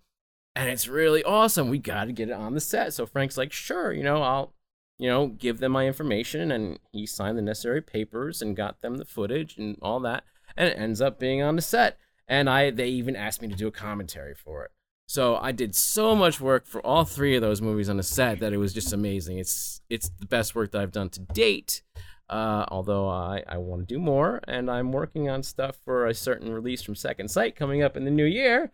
[0.55, 1.69] and it's really awesome.
[1.69, 2.93] We got to get it on the set.
[2.93, 4.53] So Frank's like, sure, you know, I'll,
[4.97, 8.95] you know, give them my information, and he signed the necessary papers and got them
[8.97, 10.23] the footage and all that,
[10.55, 11.97] and it ends up being on the set.
[12.27, 14.71] and I they even asked me to do a commentary for it.
[15.07, 18.39] So I did so much work for all three of those movies on the set
[18.39, 19.37] that it was just amazing.
[19.37, 21.81] It's it's the best work that I've done to date.
[22.27, 26.13] Uh, although I, I want to do more, and I'm working on stuff for a
[26.15, 28.71] certain release from Second Sight coming up in the new year.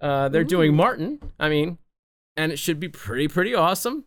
[0.00, 1.20] Uh, they're doing Martin.
[1.38, 1.78] I mean,
[2.36, 4.04] and it should be pretty pretty awesome.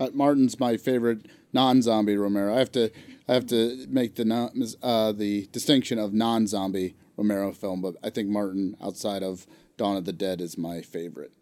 [0.00, 2.54] Uh, Martin's my favorite non-zombie Romero.
[2.54, 2.90] I have to
[3.28, 4.50] I have to make the non,
[4.82, 10.04] uh, the distinction of non-zombie Romero film, but I think Martin outside of Dawn of
[10.04, 11.32] the Dead is my favorite.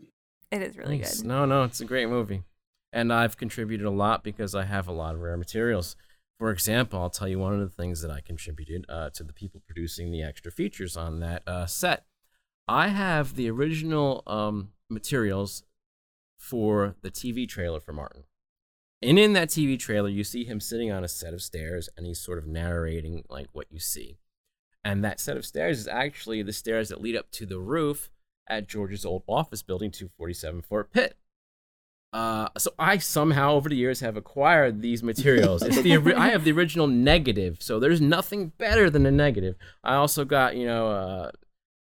[0.50, 1.20] It is really Nice.
[1.20, 1.28] good.
[1.28, 2.42] No, no, it's a great movie.
[2.92, 5.96] And I've contributed a lot because I have a lot of rare materials.
[6.38, 9.32] For example, I'll tell you one of the things that I contributed uh, to the
[9.32, 12.04] people producing the extra features on that uh, set.
[12.68, 15.62] I have the original um, materials
[16.38, 18.24] for the TV trailer for Martin.
[19.02, 22.06] And in that TV trailer, you see him sitting on a set of stairs and
[22.06, 24.18] he's sort of narrating like what you see.
[24.84, 28.10] And that set of stairs is actually the stairs that lead up to the roof
[28.48, 31.16] at George's old office building, 247 Fort Pitt.
[32.12, 35.62] Uh, so I somehow over the years have acquired these materials.
[35.62, 39.56] It's the I have the original negative, so there's nothing better than a negative.
[39.84, 41.30] I also got you know, uh,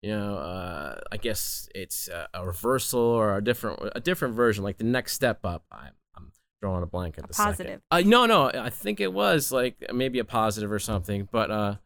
[0.03, 4.65] you know, uh, I guess it's a, a reversal or a different a different version,
[4.65, 5.65] like the next step up.
[5.73, 6.33] I'm, I'm
[6.63, 7.51] drawing a blank at A the second.
[7.53, 7.81] positive.
[7.91, 11.77] Uh, no, no, I think it was like maybe a positive or something, but uh,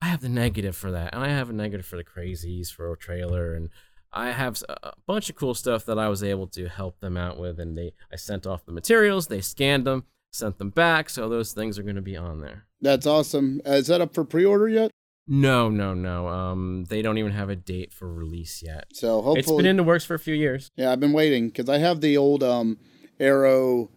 [0.00, 2.90] I have the negative for that, and I have a negative for the crazies for
[2.92, 3.68] a trailer, and
[4.12, 7.38] I have a bunch of cool stuff that I was able to help them out
[7.38, 11.28] with, and they I sent off the materials, they scanned them, sent them back, so
[11.28, 12.64] those things are going to be on there.
[12.80, 13.60] That's awesome.
[13.66, 14.90] Uh, is that up for pre-order yet?
[15.32, 16.26] No, no, no.
[16.26, 18.86] Um, they don't even have a date for release yet.
[18.92, 20.70] So hopefully, It's been in the works for a few years.
[20.76, 22.78] yeah, I've been waiting because I have the old um,
[23.20, 23.90] Arrow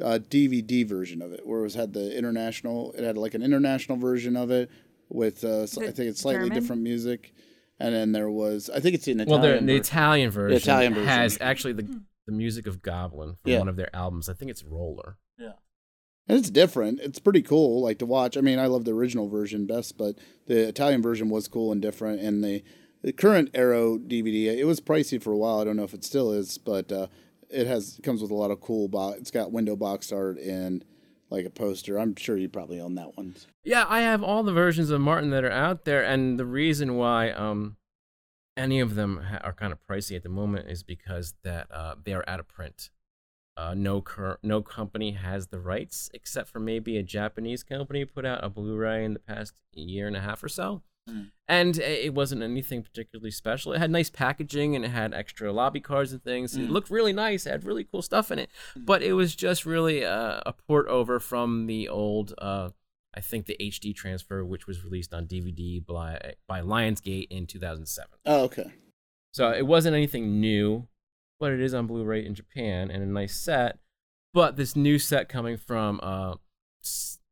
[0.00, 2.92] uh, DVD version of it, where it was had the international.
[2.98, 4.70] It had like an international version of it
[5.08, 6.60] with uh, s- I it think it's slightly German?
[6.60, 7.32] different music,
[7.80, 9.66] and then there was I think it's in Well, Italian.
[9.66, 9.78] the, the.
[9.78, 11.08] Italian version, The Italian version.
[11.08, 13.58] has actually the the music of Goblin from Yeah.
[13.60, 14.28] one of their albums.
[14.28, 15.16] I think it's Roller.
[16.26, 17.00] And it's different.
[17.00, 18.36] It's pretty cool, like to watch.
[18.36, 21.82] I mean, I love the original version best, but the Italian version was cool and
[21.82, 22.20] different.
[22.20, 22.62] And the
[23.02, 25.60] the current Arrow DVD, it was pricey for a while.
[25.60, 27.08] I don't know if it still is, but uh,
[27.50, 28.88] it has comes with a lot of cool.
[28.88, 30.82] Bo- it's got window box art and
[31.28, 31.98] like a poster.
[31.98, 33.34] I'm sure you probably own that one.
[33.62, 36.96] Yeah, I have all the versions of Martin that are out there, and the reason
[36.96, 37.76] why um
[38.56, 41.96] any of them ha- are kind of pricey at the moment is because that uh,
[42.02, 42.88] they are out of print.
[43.56, 48.24] Uh, no cur- no company has the rights except for maybe a Japanese company put
[48.26, 51.30] out a Blu-ray in the past year and a half or so, Mm.
[51.46, 53.72] and it wasn't anything particularly special.
[53.74, 56.56] It had nice packaging and it had extra lobby cards and things.
[56.56, 56.70] It Mm.
[56.70, 57.46] looked really nice.
[57.46, 60.88] It had really cool stuff in it, but it was just really uh, a port
[60.88, 62.34] over from the old.
[62.38, 62.70] Uh,
[63.16, 68.10] I think the HD transfer, which was released on DVD by by Lionsgate in 2007.
[68.26, 68.72] Oh, okay.
[69.32, 70.88] So it wasn't anything new,
[71.38, 73.78] but it is on Blu-ray in Japan and a nice set.
[74.32, 76.34] But this new set coming from uh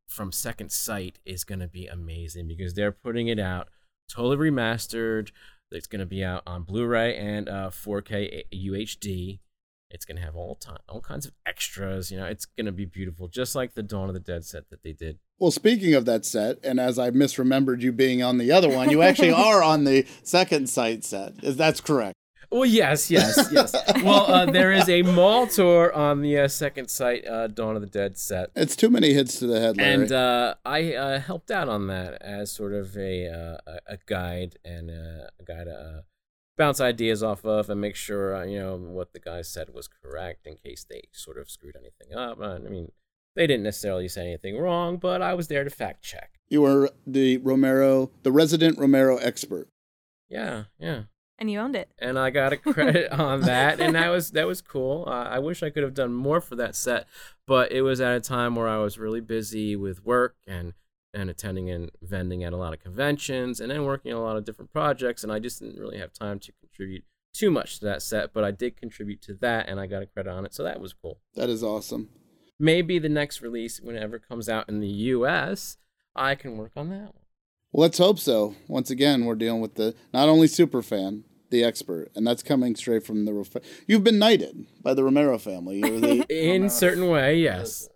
[0.09, 3.69] from Second Sight is going to be amazing because they're putting it out
[4.13, 5.31] totally remastered.
[5.71, 9.41] It's going to be out on Blu-ray and uh, 4K UHD.
[9.91, 12.11] It's going to have all time, all kinds of extras.
[12.11, 14.71] You know, it's going to be beautiful, just like the Dawn of the Dead set
[14.71, 15.19] that they did.
[15.39, 18.91] Well, speaking of that set, and as I misremembered you being on the other one,
[18.91, 21.43] you actually are on the Second Sight set.
[21.43, 22.15] Is that's correct?
[22.53, 23.75] Well, yes, yes, yes.
[24.05, 27.81] well, uh, there is a mall tour on the uh, Second Sight, uh, Dawn of
[27.83, 28.51] the Dead set.
[28.55, 29.95] It's too many hits to the head, Larry.
[30.03, 33.27] And uh, I uh, helped out on that as sort of a
[33.67, 36.01] uh, a- guide and uh, a guy to uh,
[36.59, 39.89] bounce ideas off of and make sure uh, you know what the guys said was
[39.89, 42.39] correct in case they sort of screwed anything up.
[42.41, 42.93] I mean,
[43.35, 46.33] they didn't necessarily say anything wrong, but I was there to fact check.
[46.51, 49.69] you were the Romero, the resident Romero expert.
[50.29, 51.05] Yeah, yeah.
[51.43, 51.91] And you owned it.
[51.99, 55.03] and I got a credit on that, and that was that was cool.
[55.09, 57.09] Uh, I wish I could have done more for that set,
[57.49, 60.75] but it was at a time where I was really busy with work and
[61.13, 64.37] and attending and vending at a lot of conventions, and then working on a lot
[64.37, 67.03] of different projects, and I just didn't really have time to contribute
[67.35, 68.33] too much to that set.
[68.33, 70.81] But I did contribute to that, and I got a credit on it, so that
[70.81, 71.19] was cool.
[71.35, 72.09] That is awesome.
[72.61, 75.77] Maybe the next release, whenever it comes out in the U.S.,
[76.15, 77.15] I can work on that one.
[77.73, 78.55] Well, let's hope so.
[78.69, 82.75] Once again, we're dealing with the not only super fan, the expert, and that's coming
[82.75, 83.33] straight from the.
[83.33, 85.81] Ref- You've been knighted by the Romero family.
[85.81, 87.89] The, In certain way, yes.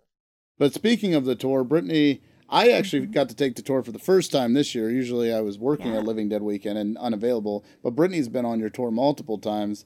[0.57, 3.99] but speaking of the tour, Brittany, I actually got to take the tour for the
[3.99, 4.89] first time this year.
[4.89, 5.97] Usually, I was working Yeah.
[5.99, 7.65] at Living Dead Weekend and unavailable.
[7.83, 9.83] But Brittany's been on your tour multiple times.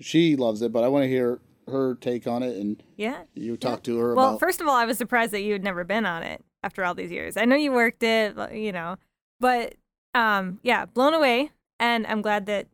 [0.00, 3.22] She loves it, but I want to hear her take on it, and Yeah.
[3.34, 4.40] you talk to her Well, about.
[4.40, 6.94] first of all, I was surprised that you had never been on it after all
[6.96, 7.36] these years.
[7.36, 8.96] I know you worked it, you know,
[9.38, 9.74] but
[10.14, 11.50] um, yeah, blown away.
[11.78, 12.66] and I'm glad that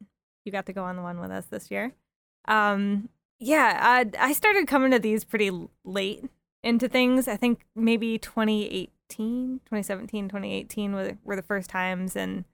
[0.47, 1.93] you got to go on the one with us this year.
[2.47, 5.51] Um, yeah, I, I started coming to these pretty
[5.85, 6.25] late
[6.63, 7.29] into things.
[7.29, 12.45] I think maybe 2018, 2017, 2018 were, were the first times, and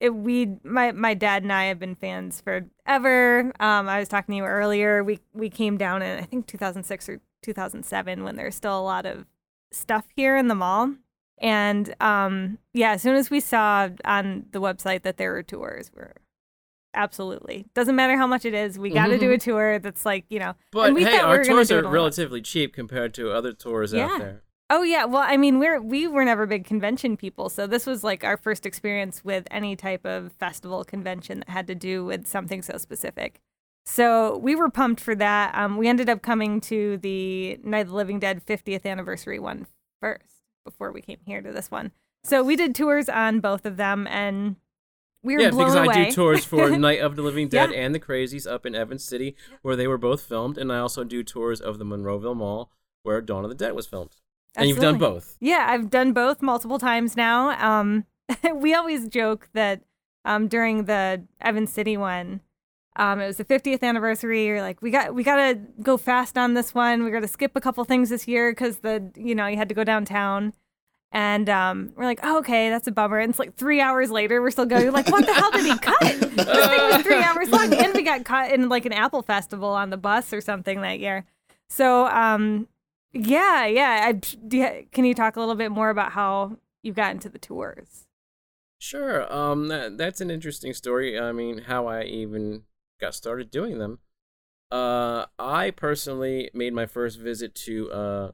[0.00, 3.52] it, we my my dad and I have been fans forever.
[3.60, 5.02] Um, I was talking to you earlier.
[5.02, 9.06] We we came down in I think 2006 or 2007 when there's still a lot
[9.06, 9.26] of
[9.72, 10.94] stuff here in the mall.
[11.38, 15.90] And um, yeah, as soon as we saw on the website that there were tours,
[15.94, 16.14] we're
[16.96, 18.78] absolutely doesn't matter how much it is.
[18.78, 20.54] We got to do a tour that's like you know.
[20.72, 21.92] But and we hey, thought we our tours are a lot.
[21.92, 24.06] relatively cheap compared to other tours Yeah.
[24.06, 24.42] out there.
[24.68, 28.02] Oh yeah, well, I mean, we're we were never big convention people, so this was
[28.02, 32.26] like our first experience with any type of festival convention that had to do with
[32.26, 33.40] something so specific.
[33.84, 35.54] So we were pumped for that.
[35.54, 39.68] Um, we ended up coming to the Night of the Living Dead 50th anniversary one
[40.00, 40.24] first
[40.64, 41.92] before we came here to this one.
[42.24, 44.56] So we did tours on both of them, and
[45.26, 45.94] we were Yeah, blown because away.
[45.94, 47.78] I do tours for Night of the Living Dead Yeah.
[47.78, 51.04] and the Crazies up in Evans City, where they were both filmed, and I also
[51.04, 52.70] do tours of the Monroeville Mall,
[53.02, 54.16] where Dawn of the Dead was filmed.
[54.56, 55.36] And you've done both.
[55.38, 57.50] Yeah, I've done both multiple times now.
[57.62, 58.06] Um,
[58.54, 59.82] we always joke that
[60.24, 62.40] um, during the Evans City one,
[62.96, 64.46] um, it was the 50th anniversary.
[64.46, 67.04] You're like, we got we got to go fast on this one.
[67.04, 69.68] We got to skip a couple things this year because the you know you had
[69.68, 70.54] to go downtown.
[71.16, 73.18] And um, we're like, oh, okay, that's a bummer.
[73.18, 75.78] And it's like three hours later, we're still going, like, what the hell did he
[75.78, 75.98] cut?
[76.02, 77.72] This thing was three hours long.
[77.72, 81.00] And we got caught in like an Apple festival on the bus or something that
[81.00, 81.24] year.
[81.70, 82.68] So, um,
[83.14, 84.02] yeah, yeah.
[84.04, 87.30] I, do you, can you talk a little bit more about how you got into
[87.30, 88.06] the tours?
[88.76, 89.32] Sure.
[89.32, 91.18] Um, that, that's an interesting story.
[91.18, 92.64] I mean, how I even
[93.00, 94.00] got started doing them.
[94.70, 98.30] Uh, I personally made my first visit to uh,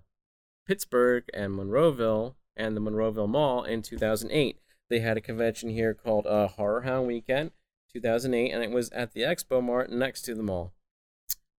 [0.66, 4.58] Pittsburgh and Monroeville and the Monroeville Mall in 2008.
[4.90, 7.52] They had a convention here called uh, Horror Hound Weekend
[7.92, 10.72] 2008, and it was at the Expo Mart next to the mall.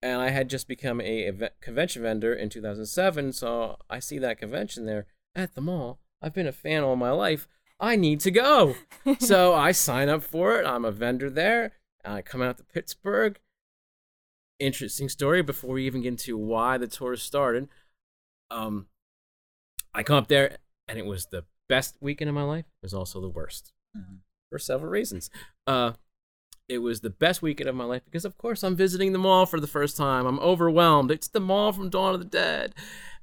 [0.01, 4.37] And I had just become a eve- convention vendor in 2007, so I see that
[4.37, 5.99] convention there at the mall.
[6.21, 7.47] I've been a fan all my life.
[7.79, 8.75] I need to go.
[9.19, 10.65] so I sign up for it.
[10.65, 11.73] I'm a vendor there.
[12.05, 13.39] I come out to Pittsburgh.
[14.59, 17.67] Interesting story before we even get into why the tour started.
[18.51, 18.87] Um,
[19.93, 22.65] I come up there and it was the best weekend of my life.
[22.65, 23.73] It was also the worst
[24.49, 25.29] for several reasons.
[25.65, 25.93] Uh,
[26.69, 29.45] it was the best weekend of my life because, of course, I'm visiting the mall
[29.45, 30.25] for the first time.
[30.25, 31.11] I'm overwhelmed.
[31.11, 32.73] It's the mall from Dawn of the Dead,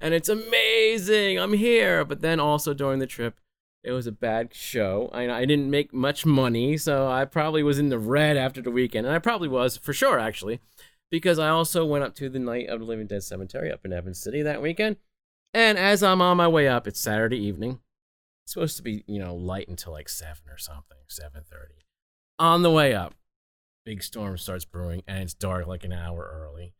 [0.00, 1.38] and it's amazing.
[1.38, 2.04] I'm here.
[2.04, 3.40] But then also during the trip,
[3.82, 5.08] it was a bad show.
[5.12, 8.70] I, I didn't make much money, so I probably was in the red after the
[8.70, 10.60] weekend, and I probably was for sure, actually,
[11.10, 13.92] because I also went up to the Night of the Living Dead Cemetery up in
[13.92, 14.96] Evans City that weekend.
[15.52, 17.80] And as I'm on my way up, it's Saturday evening.
[18.44, 21.84] It's supposed to be, you know, light until like seven or something, seven thirty.
[22.38, 23.14] On the way up,
[23.84, 26.74] big storm starts brewing, and it's dark like an hour early.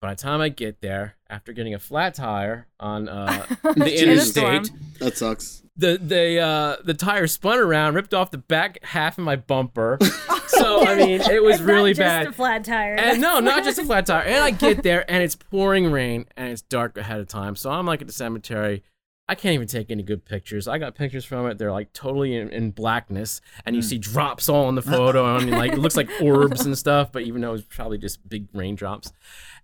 [0.00, 4.70] By the time I get there, after getting a flat tire on uh, the interstate.
[5.00, 5.62] That sucks.
[5.76, 9.98] the the uh, the tire spun around, ripped off the back half of my bumper.
[10.48, 12.26] so I mean, it was And not really just bad.
[12.26, 12.94] a flat tire.
[12.96, 14.24] And no, not just a flat tire.
[14.24, 17.56] And I get there and it's pouring rain and it's dark ahead of time.
[17.56, 18.82] So I'm like at the cemetery.
[19.26, 20.68] I can't even take any good pictures.
[20.68, 21.56] I got pictures from it.
[21.56, 25.50] They're like totally in, in blackness, and you see drops all in the photo, and
[25.50, 27.10] like it looks like orbs and stuff.
[27.10, 29.12] But even though it's probably just big raindrops,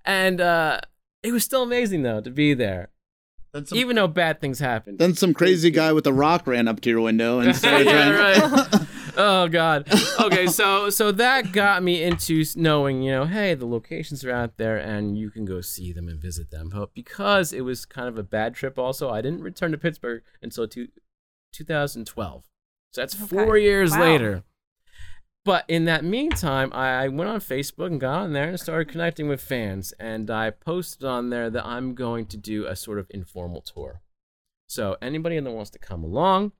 [0.04, 0.80] and uh,
[1.22, 2.88] it was still amazing though to be there,
[3.52, 4.98] Then some, even though bad things happened.
[4.98, 8.38] then some crazy guy with a rock ran up to your window and started yeah,
[8.38, 8.86] trying.
[9.20, 9.86] oh god.
[10.20, 14.56] Okay, so so that got me into knowing, you know, hey, the locations are out
[14.58, 16.70] there and you can go see them and visit them.
[16.72, 20.22] But because it was kind of a bad trip, also, I didn't return to Pittsburgh
[20.42, 20.88] until two,
[21.52, 22.44] 2012.
[22.92, 24.00] So that's four years Wow.
[24.00, 24.42] later.
[25.44, 28.88] But in that meantime, I I went on Facebook and got on there and started
[28.92, 29.92] connecting with fans.
[29.98, 34.02] And I posted on there that I'm going to do a sort of informal tour.
[34.68, 36.52] So anybody that wants to come along,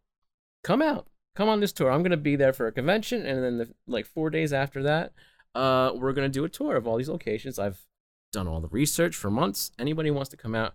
[0.65, 1.91] come out, come on this tour.
[1.91, 5.13] I'm gonna be there for a convention, and then the, like four days after that,
[5.55, 7.59] uh, we're gonna do a tour of all these locations.
[7.59, 7.87] I've
[8.33, 9.73] done all the research for months.
[9.79, 10.75] Anybody wants to come out,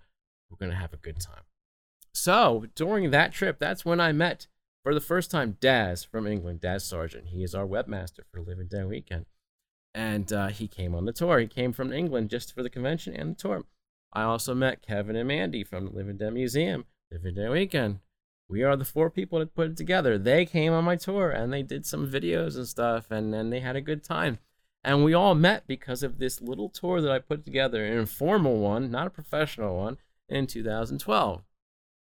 [0.49, 1.43] we're gonna have a good time.
[2.13, 4.47] So during that trip, that's when I met
[4.83, 7.27] for the first time Daz from England, Daz Sargent.
[7.27, 9.25] He is our webmaster for Living Dead Weekend,
[9.93, 11.39] and uh, he came on the tour.
[11.39, 13.63] He came from England just for the convention and the tour.
[14.13, 17.99] I also met Kevin and Mandy from the Living Dead Museum, Living Dead Weekend.
[18.47, 20.17] We are the four people that put it together.
[20.17, 23.59] They came on my tour and they did some videos and stuff, and then they
[23.59, 24.39] had a good time.
[24.83, 28.59] And we all met because of this little tour that I put together, an informal
[28.59, 29.97] one, not a professional one,
[30.29, 31.43] in 2012.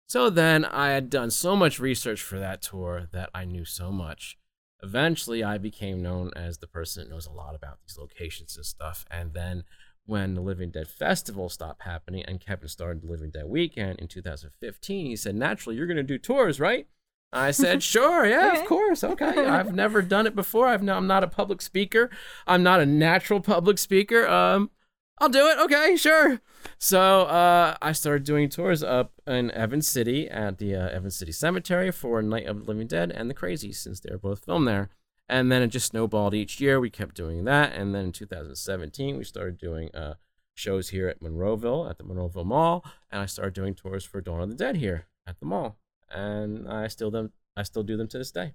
[0.07, 3.93] So then I had done so much research for that tour that I knew so
[3.93, 4.39] much
[4.83, 8.67] eventually I became known as the person that knows a lot about these locations and
[8.67, 9.05] stuff.
[9.11, 9.65] And then
[10.07, 14.09] when the Living Dead Festival stopped happening and Kevin started the Living Dead Weekend in
[14.09, 16.87] 2015, he said, Naturally, you're going to do tours, right?
[17.33, 18.61] I said, sure, yeah, Okay.
[18.63, 19.03] of course.
[19.05, 19.25] Okay.
[19.47, 20.67] I've never done it before.
[20.67, 22.11] I've no, I'm not a public speaker.
[22.47, 24.29] I'm not a natural public speaker.
[24.29, 24.71] Um,
[25.19, 25.59] I'll do it.
[25.61, 26.41] Okay, sure.
[26.79, 31.33] So uh, I started doing tours up in Evans City at the uh, Evans City
[31.33, 34.91] Cemetery for Night of the Living Dead and The Crazies, since they're both filmed there.
[35.33, 36.79] And then it just snowballed each year.
[36.79, 37.73] We kept doing that.
[37.73, 40.17] And then in 2017, we started doing uh,
[40.53, 42.85] shows here at Monroeville at the Monroeville Mall.
[43.11, 45.79] And I started doing tours for Dawn of the Dead here at the mall.
[46.11, 48.53] And I still them I still do them to this day.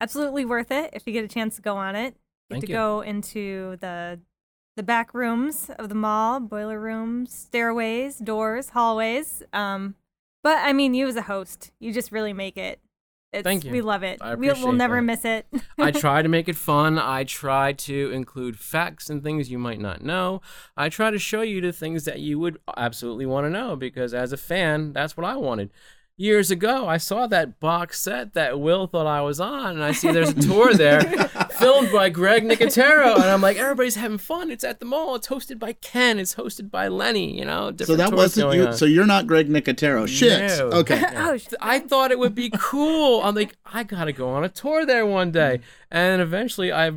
[0.00, 2.14] Absolutely worth it if you get a chance to go on it.
[2.48, 2.78] You Thank get to you.
[2.78, 4.20] go into the
[4.76, 9.42] the back rooms of the mall, boiler rooms, stairways, doors, hallways.
[9.52, 9.96] Um,
[10.44, 12.80] but I mean, you as a host, you just really make it.
[13.32, 13.70] It's, Thank you.
[13.70, 14.18] We love it.
[14.20, 15.02] I we, we'll never that.
[15.02, 15.46] miss it.
[15.78, 16.98] I try to make it fun.
[16.98, 20.42] I try to include facts and things you might not know.
[20.76, 24.12] I try to show you the things that you would absolutely want to know because
[24.12, 25.70] as a fan, that's what I wanted.
[26.20, 29.92] Years ago, I saw that box set that Will thought I was on, and I
[29.92, 31.00] see there's a tour there
[31.52, 34.50] filmed by Greg Nicotero, and I'm like, everybody's having fun.
[34.50, 35.14] It's at the mall.
[35.14, 36.18] It's hosted by Ken.
[36.18, 37.38] It's hosted by Lenny.
[37.38, 38.66] You know, So that wasn't you.
[38.66, 38.74] on.
[38.74, 40.06] So you're not Greg Nicotero.
[40.06, 40.58] Shit.
[40.58, 40.70] No.
[40.80, 41.02] Okay.
[41.16, 43.22] oh, I thought it would be cool.
[43.22, 45.60] I'm like, I gotta go on a tour there one day.
[45.60, 45.96] Mm-hmm.
[45.96, 46.92] And eventually I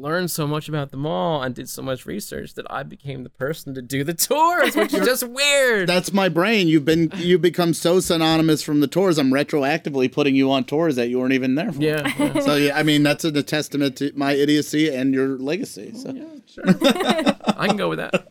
[0.00, 3.30] learned so much about the mall and did so much research that I became the
[3.30, 5.88] person to do the tours, which is just weird.
[5.88, 6.68] That's my brain.
[6.68, 9.18] You've been you've become so synonymous from the tours.
[9.18, 11.82] I'm retroactively putting you on tours that you weren't even there for.
[11.82, 12.12] yeah.
[12.18, 12.40] yeah.
[12.46, 15.92] So yeah, I mean that's a, testament to my idiocy and your legacy.
[15.94, 16.10] So.
[16.64, 18.26] I can go with that.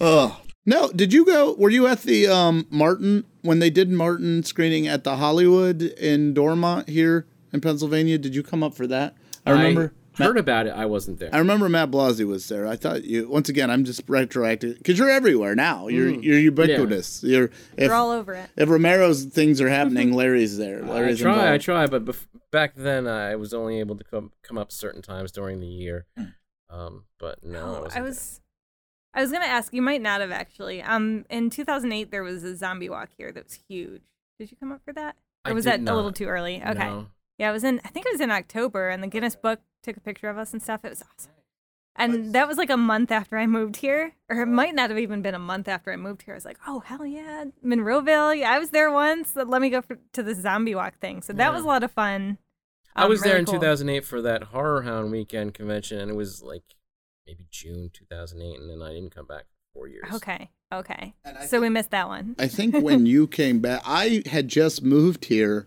[0.00, 0.90] Oh no!
[0.90, 1.54] Did you go?
[1.54, 6.34] Were you at the um, Martin when they did Martin screening at the Hollywood in
[6.34, 8.18] Dormont here in Pennsylvania?
[8.18, 9.16] Did you come up for that?
[9.44, 9.92] I remember.
[9.94, 10.70] I heard about it.
[10.70, 11.30] I wasn't there.
[11.32, 12.66] I remember Matt Blasey was there.
[12.66, 13.70] I thought you once again.
[13.70, 15.88] I'm just retroactive because you're everywhere now.
[15.88, 17.22] You're you're ubiquitous.
[17.22, 17.46] You're
[17.76, 18.50] if you're all over it.
[18.56, 20.82] if Romero's things are happening, Larry's there.
[20.82, 24.04] Larry's I Larry's try, I try, but bef- back then I was only able to
[24.04, 26.06] come come up certain times during the year.
[26.70, 28.02] Um, but no, I, Oh, wasn't I there.
[28.04, 28.40] was
[29.14, 29.74] I was gonna ask.
[29.74, 30.82] You might not have actually.
[30.82, 34.02] Um, in 2008 there was a zombie walk here that was huge.
[34.38, 35.16] Did you come up for that?
[35.44, 36.62] Or I was did that a little too early?
[36.62, 36.72] Okay.
[36.74, 37.06] No.
[37.38, 37.80] Yeah, it was in.
[37.84, 40.52] I think it was in October, and the Guinness Book took a picture of us
[40.52, 40.84] and stuff.
[40.84, 41.32] It was awesome.
[41.94, 44.98] And that was like a month after I moved here, or it might not have
[44.98, 46.32] even been a month after I moved here.
[46.34, 48.38] I was like, "Oh hell yeah, Monroeville!
[48.38, 49.36] Yeah, I was there once.
[49.36, 51.50] Let me go for, to the zombie walk thing." So that Yeah.
[51.50, 52.38] was a lot of fun.
[52.94, 53.54] I Um, was there in cool.
[53.54, 56.62] 2008 for that Horror Hound weekend convention, and it was like
[57.26, 60.10] maybe June 2008, and then I didn't come back for four years.
[60.14, 61.14] Okay, okay.
[61.24, 62.36] And I So we missed that one.
[62.38, 65.66] I think when you came back, I had just moved here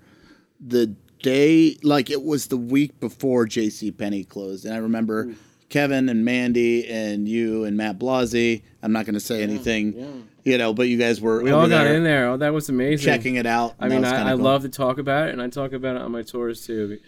[0.59, 0.95] the
[1.25, 3.91] day, like it was the week before J.C.
[3.91, 5.33] Penney closed, and I remember
[5.69, 8.61] Kevin and Mandy and you and Matt Blasey.
[8.83, 11.87] I'm not going to say anything, you know, but you guys were We all got
[11.87, 12.27] in there.
[12.29, 13.03] Oh, that was amazing.
[13.05, 13.73] checking it out.
[13.79, 14.43] I mean, I, I cool.
[14.43, 16.99] love to talk about it, and I talk about it on my tours too.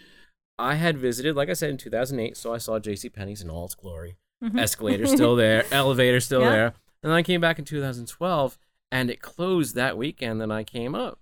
[0.59, 3.09] I had visited, like I said, in 2008, so I saw J.C.
[3.09, 4.17] Penney's in all its glory.
[4.43, 4.59] Mhm.
[4.59, 6.49] Escalator still there, elevator still Yeah.
[6.49, 6.65] there,
[7.03, 8.57] and then I came back in 2012,
[8.91, 10.41] and it closed that weekend.
[10.41, 11.19] Then I came up,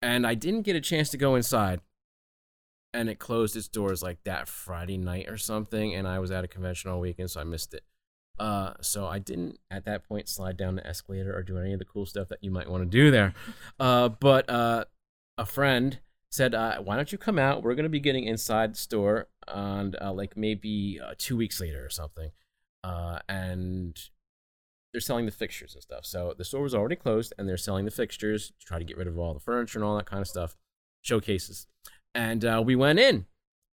[0.00, 1.80] and I didn't get a chance to go inside,
[2.96, 6.44] and it closed its doors like that Friday night or something, and I was at
[6.44, 7.84] a convention all weekend, so I missed it.
[8.38, 11.78] Uh, so I didn't at that point slide down the escalator or do any of
[11.78, 13.34] the cool stuff that you might want to do there.
[13.78, 14.86] Uh, but uh,
[15.36, 15.98] a friend
[16.30, 17.62] said, uh, "Why don't you come out?
[17.62, 21.84] We're gonna be getting inside the store, and uh, like maybe uh, two weeks later
[21.84, 22.30] or something."
[22.82, 24.00] Uh, and
[24.92, 26.06] they're selling the fixtures and stuff.
[26.06, 28.96] So the store was already closed, and they're selling the fixtures to try to get
[28.96, 30.56] rid of all the furniture and all that kind of stuff,
[31.02, 31.66] showcases.
[32.16, 33.26] And uh, we went in,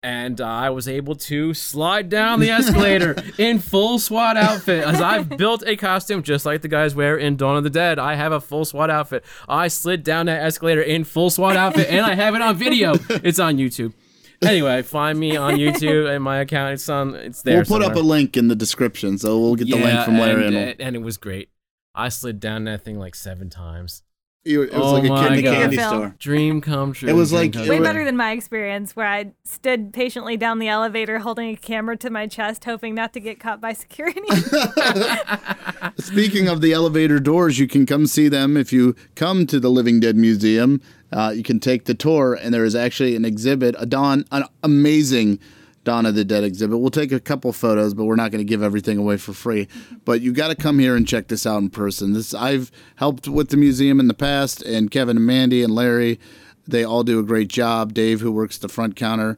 [0.04, 5.00] and uh, I was able to slide down the escalator in full SWAT outfit, as
[5.00, 8.00] I've built a costume just like the guys wear in Dawn of the Dead.
[8.00, 9.24] I have a full SWAT outfit.
[9.48, 12.96] I slid down that escalator in full SWAT outfit, and I have it on video.
[13.24, 13.94] It's on YouTube.
[14.42, 16.74] Anyway, find me on YouTube and my account.
[16.74, 17.16] It's on.
[17.16, 17.60] It's there.
[17.60, 20.48] We'll put up a link in the description, so we'll get the link from Larry.
[20.48, 21.50] And, and, and it was great.
[21.96, 24.04] I slid down that thing like seven times.
[24.46, 25.90] You, it was Oh like a my kid in a candy Phil.
[25.90, 26.16] store.
[26.20, 27.08] Dream come true.
[27.10, 30.60] It was dream like- Way was- better than my experience where I stood patiently down
[30.60, 34.22] the elevator holding a camera to my chest, hoping not to get caught by security.
[35.98, 39.70] Speaking of the elevator doors, you can come see them if you come to the
[39.70, 40.82] Living Dead Museum.
[41.12, 44.44] Uh, you can take the tour, and there is actually an exhibit, a Don, an
[44.64, 45.40] amazing
[45.84, 46.80] Dawn of the Dead exhibit.
[46.80, 49.68] We'll take a couple photos, but we're not going to give everything away for free.
[50.06, 52.14] But you got to come here and check this out in person.
[52.14, 56.20] This I've helped with the museum in the past, and Kevin and Mandy and Larry.
[56.66, 57.94] They all do a great job.
[57.94, 59.38] Dave, who works the front counter,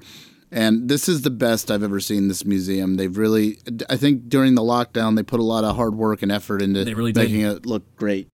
[0.52, 2.98] and this is the best I've ever seen this museum.
[2.98, 3.58] They've really,
[3.89, 6.86] I think during the lockdown, they put a lot of hard work and effort into
[6.86, 7.22] They really did.
[7.24, 8.28] making it look great.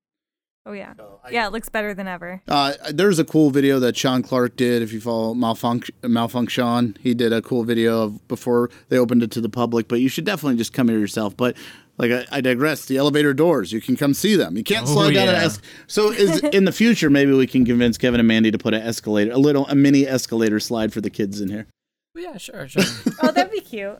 [0.66, 0.93] Oh yeah.
[1.30, 2.41] Yeah, it looks better than ever.
[2.47, 4.82] Uh, there's a cool video that Sean Clark did.
[4.82, 9.32] If you follow Malfunction, Malfunction, he did a cool video of before they opened it
[9.32, 9.88] to the public.
[9.88, 11.38] But you should definitely just come here yourself.
[11.38, 11.55] But
[11.97, 12.86] like I, I digress.
[12.86, 14.57] The elevator doors, you can come see them.
[14.57, 15.43] You can't Oh, slide down an yeah.
[15.45, 18.74] es- So is in the future maybe we can convince Kevin and Mandy to put
[18.74, 21.67] an escalator, a little, a mini escalator slide for the kids in here.
[22.16, 22.84] Yeah, sure, sure.
[23.24, 23.95] Oh, that'd be cute.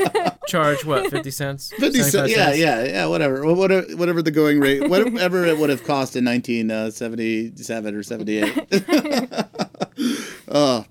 [0.46, 1.10] Charge what?
[1.10, 1.72] Fifty cents?
[1.78, 2.30] 50 cents.
[2.30, 3.06] Yeah, yeah, yeah.
[3.06, 3.44] Whatever.
[3.54, 9.44] Whatever, whatever the going rate, whatever it would have cost in 1977 or 78.
[10.48, 10.84] uh,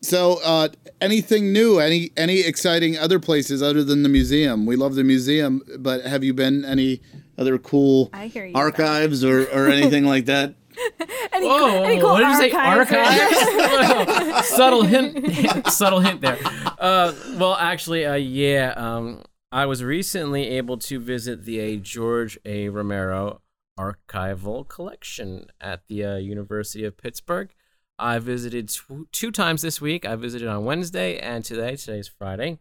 [0.00, 0.68] so, uh,
[1.00, 1.78] anything new?
[1.80, 4.64] Any any exciting other places other than the museum?
[4.64, 7.02] We love the museum, but have you been any
[7.36, 8.54] other cool I hear you.
[8.54, 10.54] archives or, or anything like that?
[11.32, 12.50] Any, Whoa, any cool what did you say?
[12.52, 14.48] archives?
[14.48, 16.38] Subtle hint, subtle hint there.
[16.78, 18.74] Uh, well, actually, uh, yeah.
[18.76, 22.68] Um, I was recently able to visit the uh, George A.
[22.68, 23.40] Romero
[23.78, 27.52] Archival Collection at the uh, University of Pittsburgh.
[27.98, 30.04] I visited tw- two times this week.
[30.06, 31.76] I visited on Wednesday and today.
[31.76, 32.58] Today's Friday,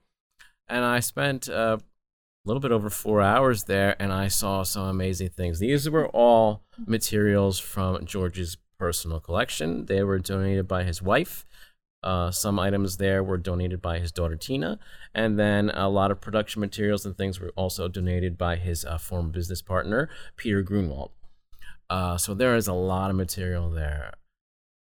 [0.68, 1.78] and I spent uh,
[2.48, 5.60] little bit over four hours there, and I saw some amazing things.
[5.60, 9.86] These were all materials from George's personal collection.
[9.86, 11.46] They were donated by his wife.
[12.04, 14.80] Uh, some items there were donated by his daughter Tina,
[15.14, 18.98] and then a lot of production materials and things were also donated by his uh,
[18.98, 21.12] former business partner Peter Grunwald.
[21.90, 24.14] Uh, so there is a lot of material there.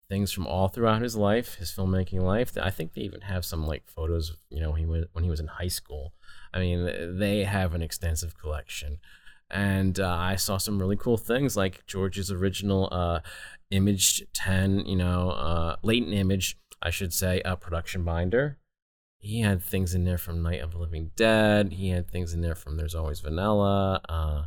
[0.08, 2.52] Things from all throughout his life, his filmmaking life.
[2.60, 5.30] I think they even have some like photos, of, you know, he was when he
[5.30, 6.12] was in high school.
[6.54, 8.98] I mean, they have an extensive collection,
[9.50, 13.20] and uh, I saw some really cool things like George's original uh,
[13.70, 18.58] Image 10, you know, uh, latent image, I should say, uh, production binder.
[19.18, 21.72] He had things in there from Night of the Living Dead.
[21.72, 24.44] He had things in there from There's Always Vanilla, uh,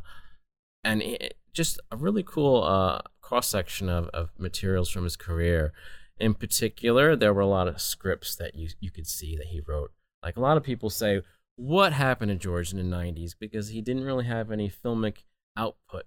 [0.83, 5.73] and it, just a really cool uh, cross section of, of materials from his career.
[6.19, 9.59] In particular, there were a lot of scripts that you you could see that he
[9.59, 9.91] wrote.
[10.23, 11.21] Like a lot of people say,
[11.57, 15.23] what happened to George in the 90s because he didn't really have any filmic
[15.57, 16.03] output.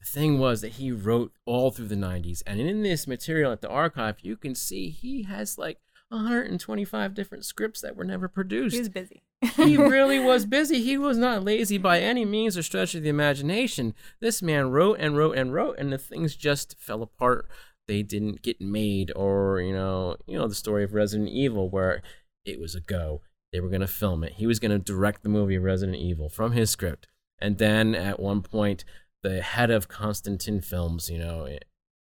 [0.00, 3.60] The thing was that he wrote all through the 90s, and in this material at
[3.60, 5.78] the archive, you can see he has like
[6.08, 9.22] 125 different scripts that were never produced He was busy.
[9.56, 10.82] he really was busy.
[10.82, 13.94] He was not lazy by any means or stretch of the imagination.
[14.20, 17.48] This man wrote and wrote and wrote, and the things just fell apart.
[17.88, 22.02] They didn't get made, or you know, you know the story of Resident Evil, where
[22.44, 23.22] it was a go.
[23.52, 24.34] They were gonna film it.
[24.34, 27.06] He was gonna direct the movie Resident Evil from his script,
[27.40, 28.84] and then at one point,
[29.22, 31.64] the head of Constantine Films, you know, it,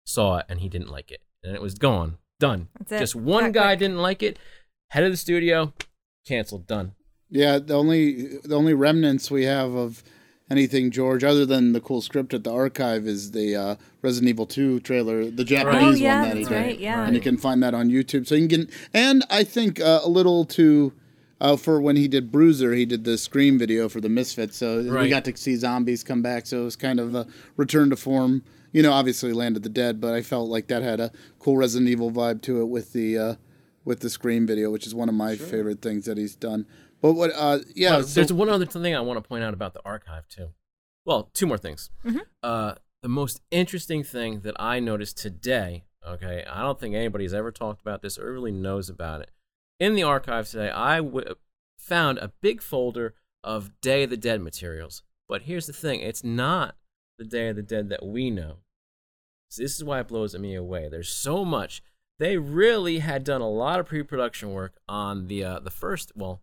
[0.05, 2.69] saw it and he didn't like it, and it was gone, done.
[2.79, 2.99] That's it.
[2.99, 3.79] Just one That guy quick.
[3.79, 4.39] didn't like it.
[4.91, 5.73] Head of the studio,
[6.25, 6.93] canceled, done.
[7.29, 10.01] Yeah, the only the only remnants we have of
[10.49, 14.45] anything George, other than the cool script at the archive, is the uh, Resident Evil
[14.45, 17.05] Two trailer, the Japanese Oh, yeah, one that he that's did, right, yeah.
[17.05, 18.25] and you can find that on YouTube.
[18.25, 20.93] So you can get, and I think uh, a little to.
[21.39, 24.81] Uh, for when he did Bruiser, he did the Scream video for the Misfits, so
[24.81, 26.45] we got to see zombies come back.
[26.47, 27.27] So it was kind of a
[27.57, 28.43] return to form.
[28.71, 31.55] You know, obviously Land of the Dead, but I felt like that had a cool
[31.57, 33.35] Resident Evil vibe to it with the uh,
[33.85, 36.65] with the Scream video, which is one of my favorite things that he's done.
[37.01, 37.31] But what?
[37.35, 39.81] Uh, yeah, Well, so- there's one other thing I want to point out about the
[39.85, 40.49] archive too.
[41.05, 41.89] Well, two more things.
[42.43, 42.73] Uh,
[43.03, 45.85] the most interesting thing that I noticed today.
[46.05, 49.29] Okay, I don't think anybody's ever talked about this or really knows about it.
[49.79, 51.35] In the archive today, I w-
[51.77, 55.03] found a big folder of Day of the Dead materials.
[55.29, 56.75] But here's the thing: it's not
[57.19, 58.57] the Day of the Dead that we know.
[59.49, 60.89] So this is why it blows me away.
[60.89, 61.81] There's so much.
[62.19, 66.11] They really had done a lot of pre-production work on the uh, the first.
[66.15, 66.41] Well,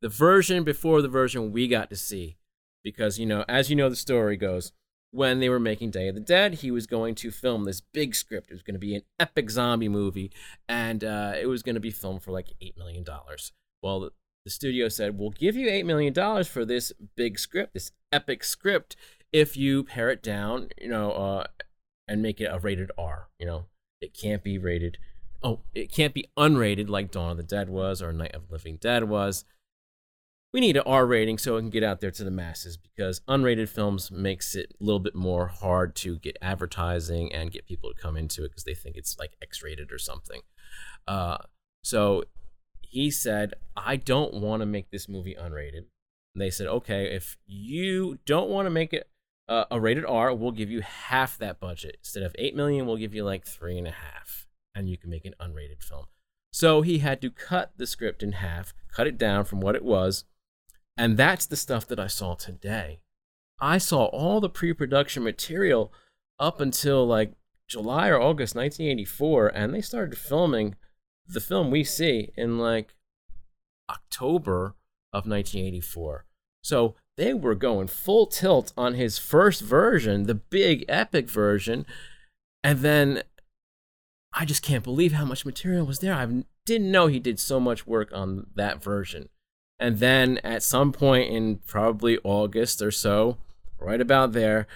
[0.00, 2.36] the version before the version we got to see.
[2.82, 4.70] Because, you know, as you know, the story goes,
[5.16, 8.14] when they were making Day of the Dead, he was going to film this big
[8.14, 8.50] script.
[8.50, 10.30] It was going to be an epic zombie movie,
[10.68, 13.04] and uh, it was going to be filmed for like $8 million.
[13.82, 14.10] Well, the,
[14.50, 18.94] studio said, We'll give you $8 million for this big script, this epic script,
[19.32, 21.46] if you pare it down, you know, uh,
[22.06, 23.28] and make it a rated R.
[23.40, 23.64] You know,
[24.00, 24.98] it can't be rated.
[25.42, 28.52] Oh, it can't be unrated like Dawn of the Dead was or Night of the
[28.52, 29.44] Living Dead was
[30.52, 33.20] we need an R rating so it can get out there to the masses because
[33.28, 37.92] unrated films makes it a little bit more hard to get advertising and get people
[37.92, 40.40] to come into it because they think it's like X rated or something.
[41.06, 41.38] Uh,
[41.82, 42.24] so
[42.80, 45.86] he said, I don't want to make this movie unrated.
[46.34, 49.08] And they said, okay, if you don't want to make it
[49.48, 51.98] uh, a rated R, we'll give you half that budget.
[52.00, 54.46] Instead of eight million, we'll give you like three and a half.
[54.74, 56.06] and you can make an unrated film.
[56.52, 59.84] So he had to cut the script in half, cut it down from what it
[59.84, 60.24] was,
[60.96, 63.00] and that's the stuff that I saw today.
[63.60, 65.92] I saw all the pre-production material
[66.38, 67.32] up until like
[67.68, 70.76] July or August 1984, and they started filming
[71.26, 72.94] the film we see in like
[73.90, 74.74] October
[75.12, 76.24] of 1984.
[76.62, 81.86] So they were going full tilt on his first version, the big epic version,
[82.62, 83.22] and then
[84.32, 86.12] I just can't believe how much material was there.
[86.12, 89.30] I didn't know he did so much work on that version.
[89.78, 93.36] And then at some point in probably August or so,
[93.78, 94.66] right about there,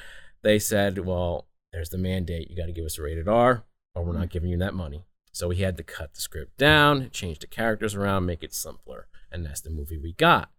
[0.43, 2.51] they said, well, there's the mandate.
[2.51, 5.05] You got to give us a rated R, or we're not giving you that money.
[5.33, 9.07] So we had to cut the script down, change the characters around, make it simpler.
[9.31, 10.51] And that's the movie we got.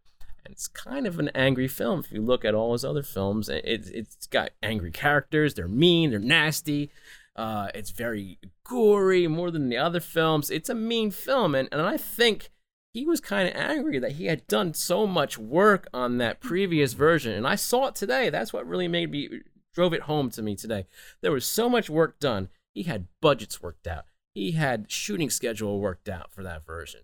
[0.44, 2.00] And it's kind of an angry film.
[2.00, 5.54] If you look at all his other films, it, it's got angry characters.
[5.54, 6.90] They're mean, they're nasty.
[7.36, 10.50] Uh, it's very gory, more than the other films.
[10.50, 11.54] It's a mean film.
[11.54, 12.50] And, and I think
[12.94, 16.94] he was kind of angry that he had done so much work on that previous
[16.94, 17.34] version.
[17.34, 18.30] And I saw it today.
[18.30, 19.42] That's what really made me,
[19.74, 20.86] drove it home to me today.
[21.22, 22.50] There was so much work done.
[22.74, 27.02] He had budgets worked out, he had shooting schedule worked out for that version.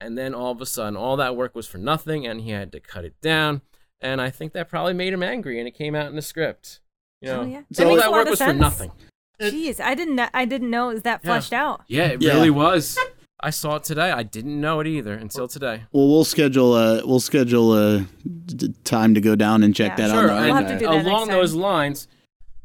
[0.00, 2.72] And then all of a sudden, all that work was for nothing, and he had
[2.72, 3.60] to cut it down.
[4.00, 6.80] And I think that probably made him angry, and it came out in the script.
[7.20, 7.62] You oh, know, Oh, yeah.
[7.72, 8.92] so That all that work of was for nothing.
[9.40, 10.18] Jeez, I didn't.
[10.32, 11.28] I didn't know it was that Yeah.
[11.30, 11.82] fleshed out.
[11.86, 12.34] Yeah, it Yeah.
[12.34, 12.98] really was.
[13.42, 14.10] I saw it today.
[14.10, 15.82] I didn't know it either until today.
[15.92, 18.06] Well, we'll schedule a we'll schedule a
[18.46, 20.08] d- time to go down and check Yeah.
[20.08, 20.42] that Sure, out.
[20.44, 21.60] We'll have to do that along those time.
[21.60, 22.08] lines,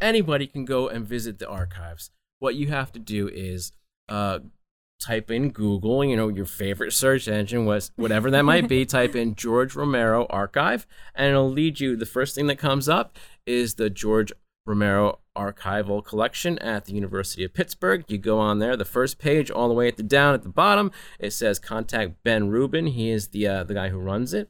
[0.02, 2.12] anybody can go and visit the archives.
[2.40, 3.72] What you have to do is
[4.10, 4.40] uh,
[5.02, 8.86] type in Google, you know, your favorite search engine, was whatever that might be.
[8.86, 11.96] type in George Romero Archive, and it'll lead you.
[11.96, 14.32] The first thing that comes up is the George
[14.66, 18.04] Romero Archival Collection at the University of Pittsburgh.
[18.08, 20.50] You go on there, the first page, all the way at the down at the
[20.50, 22.88] bottom, it says contact Ben Rubin.
[22.88, 24.50] He is the uh, the guy who runs it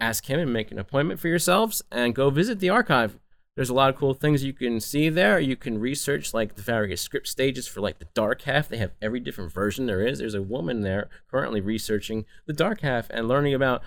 [0.00, 3.18] ask him and make an appointment for yourselves and go visit the archive.
[3.56, 5.38] There's a lot of cool things you can see there.
[5.38, 8.68] You can research like the various script stages for like the dark half.
[8.68, 10.18] They have every different version there is.
[10.18, 13.82] There's a woman there currently researching the dark half and learning about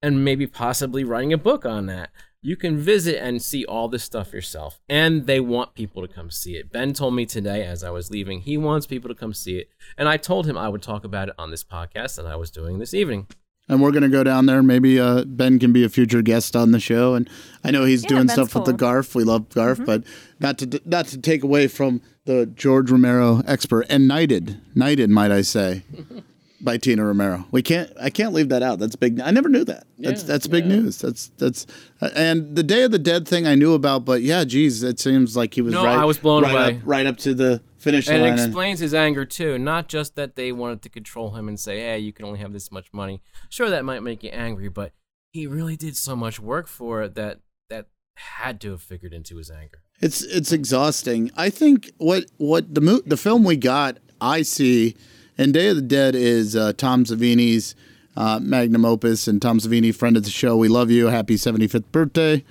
[0.00, 2.10] and maybe possibly writing a book on that.
[2.44, 4.80] You can visit and see all this stuff yourself.
[4.88, 6.72] And they want people to come see it.
[6.72, 9.68] Ben told me today as I was leaving, he wants people to come see it.
[9.96, 12.50] And I told him I would talk about it on this podcast that I was
[12.50, 13.28] doing this evening.
[13.68, 14.60] and we're gonna go down there.
[14.60, 17.14] Maybe uh, Ben can be a future guest on the show.
[17.14, 17.30] And
[17.62, 18.72] I know he's Yeah, doing Ben's stuff with the.
[18.84, 19.14] Garf.
[19.14, 20.02] We love Garf, but
[20.40, 25.30] not to not to take away from the George Romero expert and knighted, knighted, might
[25.30, 25.84] I say,
[26.62, 27.44] by Tina Romero.
[27.50, 27.90] We can't.
[28.00, 28.78] I can't leave that out.
[28.78, 29.20] That's big.
[29.20, 29.84] I never knew that.
[29.98, 30.76] That's Yeah, that's big yeah.
[30.76, 30.98] news.
[30.98, 31.66] That's that's
[32.00, 35.00] uh, and the Day of the Dead thing I knew about, but yeah, geez, it
[35.00, 35.98] seems like he was No, right.
[35.98, 36.76] I was blown right away.
[36.76, 38.28] Up, right up to the finish And line.
[38.32, 39.58] it and- explains his anger too.
[39.58, 42.52] Not just that they wanted to control him and say, "Hey, you can only have
[42.52, 44.92] this much money." Sure, that might make you angry, but
[45.32, 47.40] he really did so much work for it that
[47.70, 47.86] that
[48.16, 49.82] had to have figured into his anger.
[50.00, 51.30] It's it's exhausting.
[51.36, 54.94] I think what what the mo- the film we got I see
[55.38, 57.74] in Day of the Dead is uh, Tom Savini's
[58.16, 60.56] uh, magnum opus, and Tom Savini, friend of the show.
[60.56, 61.06] We love you.
[61.06, 62.44] Happy 75th birthday.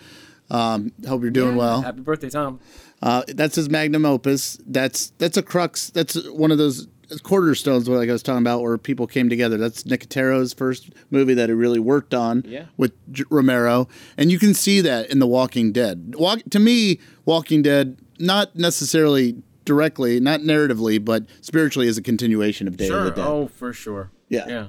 [0.49, 1.82] Um, hope you're doing well.
[1.82, 2.59] Happy birthday, Tom.
[3.01, 4.59] Uh, that's his magnum opus.
[4.65, 5.89] That's that's a crux.
[5.91, 6.88] That's one of those
[7.23, 9.57] cornerstones, like I was talking about, where people came together.
[9.57, 12.65] That's Nicotero's first movie that he really worked on Yeah.
[12.77, 16.13] with J- Romero, and you can see that in The Walking Dead.
[16.17, 22.68] Walk, to me, Walking Dead, not necessarily directly, not narratively, but spiritually, is a continuation
[22.68, 23.26] of Day of the Dead.
[23.28, 24.12] Oh, for sure.
[24.30, 24.45] Yeah.
[24.47, 24.68] Yeah.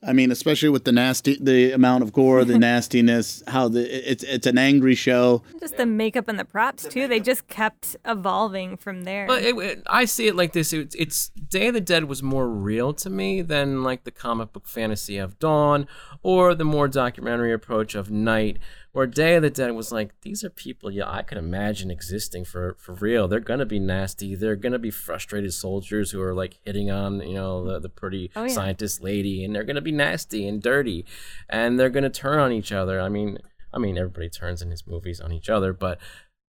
[0.00, 4.22] I mean, especially with the nasty, the amount of gore, the nastiness, how the it's
[4.22, 5.42] it's an angry show.
[5.58, 7.08] Just the makeup and the props too.
[7.08, 9.26] They just kept evolving from there.
[9.26, 10.72] But it, it- I see it like this.
[10.72, 14.52] It's, it's Day of the Dead was more real to me than like the comic
[14.52, 15.88] book fantasy of Dawn
[16.22, 18.58] or the more documentary approach of Night.
[18.98, 22.44] Where Day of the Dead was like, these are people, yeah, I could imagine existing
[22.44, 23.28] for for real.
[23.28, 24.34] They're gonna be nasty.
[24.34, 28.32] They're gonna be frustrated soldiers who are like hitting on you know the, the pretty
[28.34, 28.52] Oh, yeah.
[28.52, 31.06] scientist lady, and they're gonna be nasty and dirty,
[31.48, 33.00] and they're gonna turn on each other.
[33.00, 33.38] I mean,
[33.72, 36.00] I mean, everybody turns in his movies on each other, but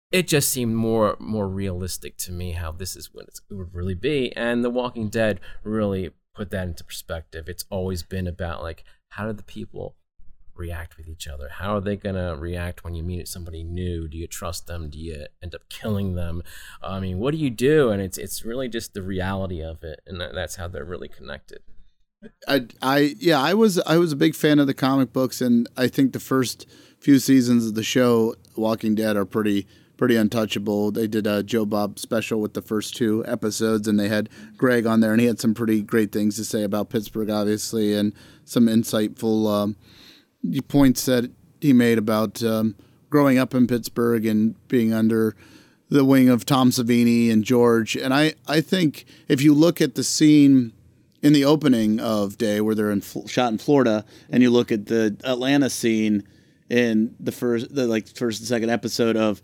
[0.10, 3.94] it just seemed more more realistic to me how this is what it would really
[3.94, 8.86] be and the walking dead really put that into perspective it's always been about like
[9.10, 9.98] how do the people
[10.58, 11.50] react with each other?
[11.50, 14.08] How are they going to react when you meet somebody new?
[14.08, 14.90] Do you trust them?
[14.90, 16.44] Do you end up killing them?
[16.82, 17.90] I mean what do you do?
[17.90, 21.62] And it's it's really just the reality of it and that's how they're really connected.
[22.48, 25.70] I, I, yeah, I was, I was a big fan of the comic books, and
[25.78, 26.66] I think the first
[27.00, 30.92] few seasons of the show, Walking Dead, are pretty, pretty untouchable.
[30.92, 34.86] They did a Joe Bob special with the first two episodes, and they had Greg
[34.88, 38.14] on there, and he had some pretty great things to say about Pittsburgh, obviously, and
[38.46, 39.76] some insightful um,
[40.68, 41.32] points that
[41.62, 42.76] he made about um,
[43.10, 45.36] growing up in Pittsburgh and being under
[45.90, 47.96] the wing of Tom Savini and George.
[47.96, 50.74] And I, I think if you look at the scene
[51.22, 54.88] in the opening of Day where they're in, shot in Florida, and you look at
[54.88, 56.24] the Atlanta scene
[56.70, 59.42] in the first, the like first and second episode of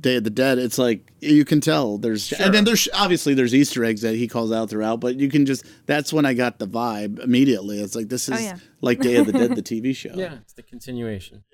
[0.00, 2.38] Day of the Dead, it's like you can tell there's, Sure.
[2.40, 5.44] and then there's obviously there's Easter eggs that he calls out throughout, but you can
[5.46, 7.80] just that's when I got the vibe immediately.
[7.80, 8.56] It's like this is Oh, yeah.
[8.80, 10.12] like Day of the Dead, the TV show.
[10.14, 11.44] Yeah, it's the continuation.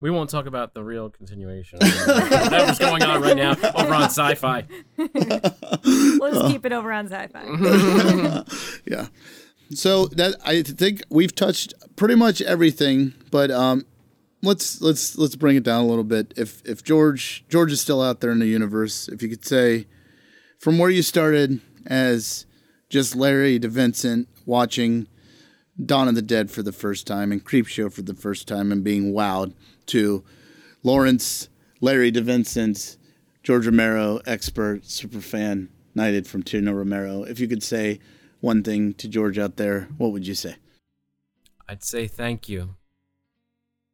[0.00, 1.80] We won't talk about the real continuation.
[2.06, 4.64] Whatever's going on right now over on Sci-Fi.
[4.96, 8.44] We'll just keep it over on sci-fi.
[8.86, 9.08] yeah.
[9.70, 13.86] So that I think we've touched pretty much everything, but um,
[14.42, 16.32] let's let's let's bring it down a little bit.
[16.36, 19.86] If if George George is still out there in the universe, if you could say
[20.58, 22.46] from where you started as
[22.88, 25.06] just Larry DeVincentz watching
[25.84, 28.82] Dawn of the Dead for the first time and Creepshow for the first time and
[28.82, 29.52] being wowed
[29.86, 30.24] to
[30.82, 31.48] Lawrence,
[31.80, 32.96] Larry DeVincentz,
[33.42, 37.22] George Romero, expert, super fan, knighted from Tina Romero.
[37.22, 38.00] If you could say
[38.40, 40.56] one thing to George out there, what would you say?
[41.68, 42.76] I'd say thank you.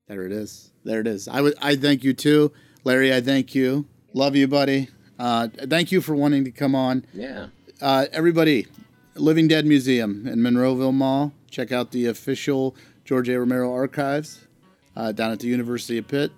[0.06, 0.70] There it is.
[0.84, 1.28] There it is.
[1.28, 1.54] I would.
[1.62, 2.52] I thank you too,
[2.84, 3.14] Larry.
[3.14, 3.86] I thank you.
[4.12, 4.88] Love you, buddy.
[5.18, 7.06] Uh, thank you for wanting to come on.
[7.14, 7.46] Yeah.
[7.80, 8.66] Uh, everybody,
[9.14, 11.32] Living Dead Museum in Monroeville Mall.
[11.50, 13.38] Check out the official George A.
[13.38, 14.46] Romero archives
[14.94, 16.32] uh, down at the University of Pitt.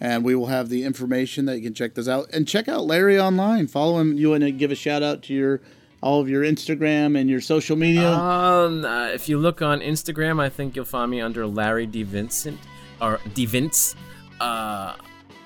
[0.00, 2.30] And we will have the information that you can check those out.
[2.32, 3.66] And check out Larry online.
[3.66, 4.16] Follow him.
[4.16, 5.60] You want to give a shout out to your
[6.02, 8.10] all of your Instagram and your social media?
[8.10, 12.56] Um, uh, if you look on Instagram, I think you'll find me under Larry DeVincentz
[13.00, 13.94] or DeVince.
[14.40, 14.94] Uh,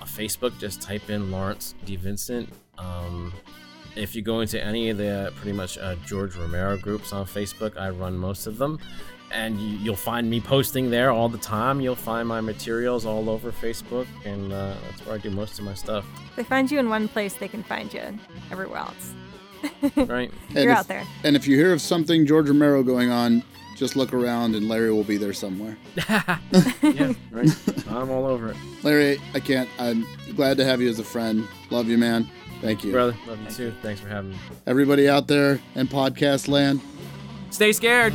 [0.01, 2.49] on Facebook, just type in Lawrence DeVincentz.
[2.79, 3.33] Um,
[3.97, 7.77] if you go into any of the pretty much uh, George Romero groups on Facebook,
[7.77, 8.79] I run most of them,
[9.33, 11.81] and you, you'll find me posting there all the time.
[11.81, 15.65] You'll find my materials all over Facebook, and uh, that's where I do most of
[15.65, 16.05] my stuff.
[16.31, 18.03] If they find you in one place, they can find you
[18.51, 19.15] everywhere else.
[19.97, 20.31] Right?
[20.51, 21.05] And You're if- out there.
[21.25, 23.43] And if you hear of something George Romero going on,
[23.85, 25.77] just look around and Larry will be there somewhere.
[25.97, 27.51] yeah, right.
[27.91, 29.69] I'm all over it, Larry, I can't.
[29.79, 30.07] I'm
[30.37, 31.47] glad to have you as a friend.
[31.69, 32.27] Love you, man.
[32.63, 32.93] Thank you.
[32.93, 33.15] brother.
[33.27, 33.75] Love you too.
[33.83, 34.39] Thanks for having me.
[34.67, 36.81] Everybody out there in podcast land,
[37.51, 38.15] Stay scared.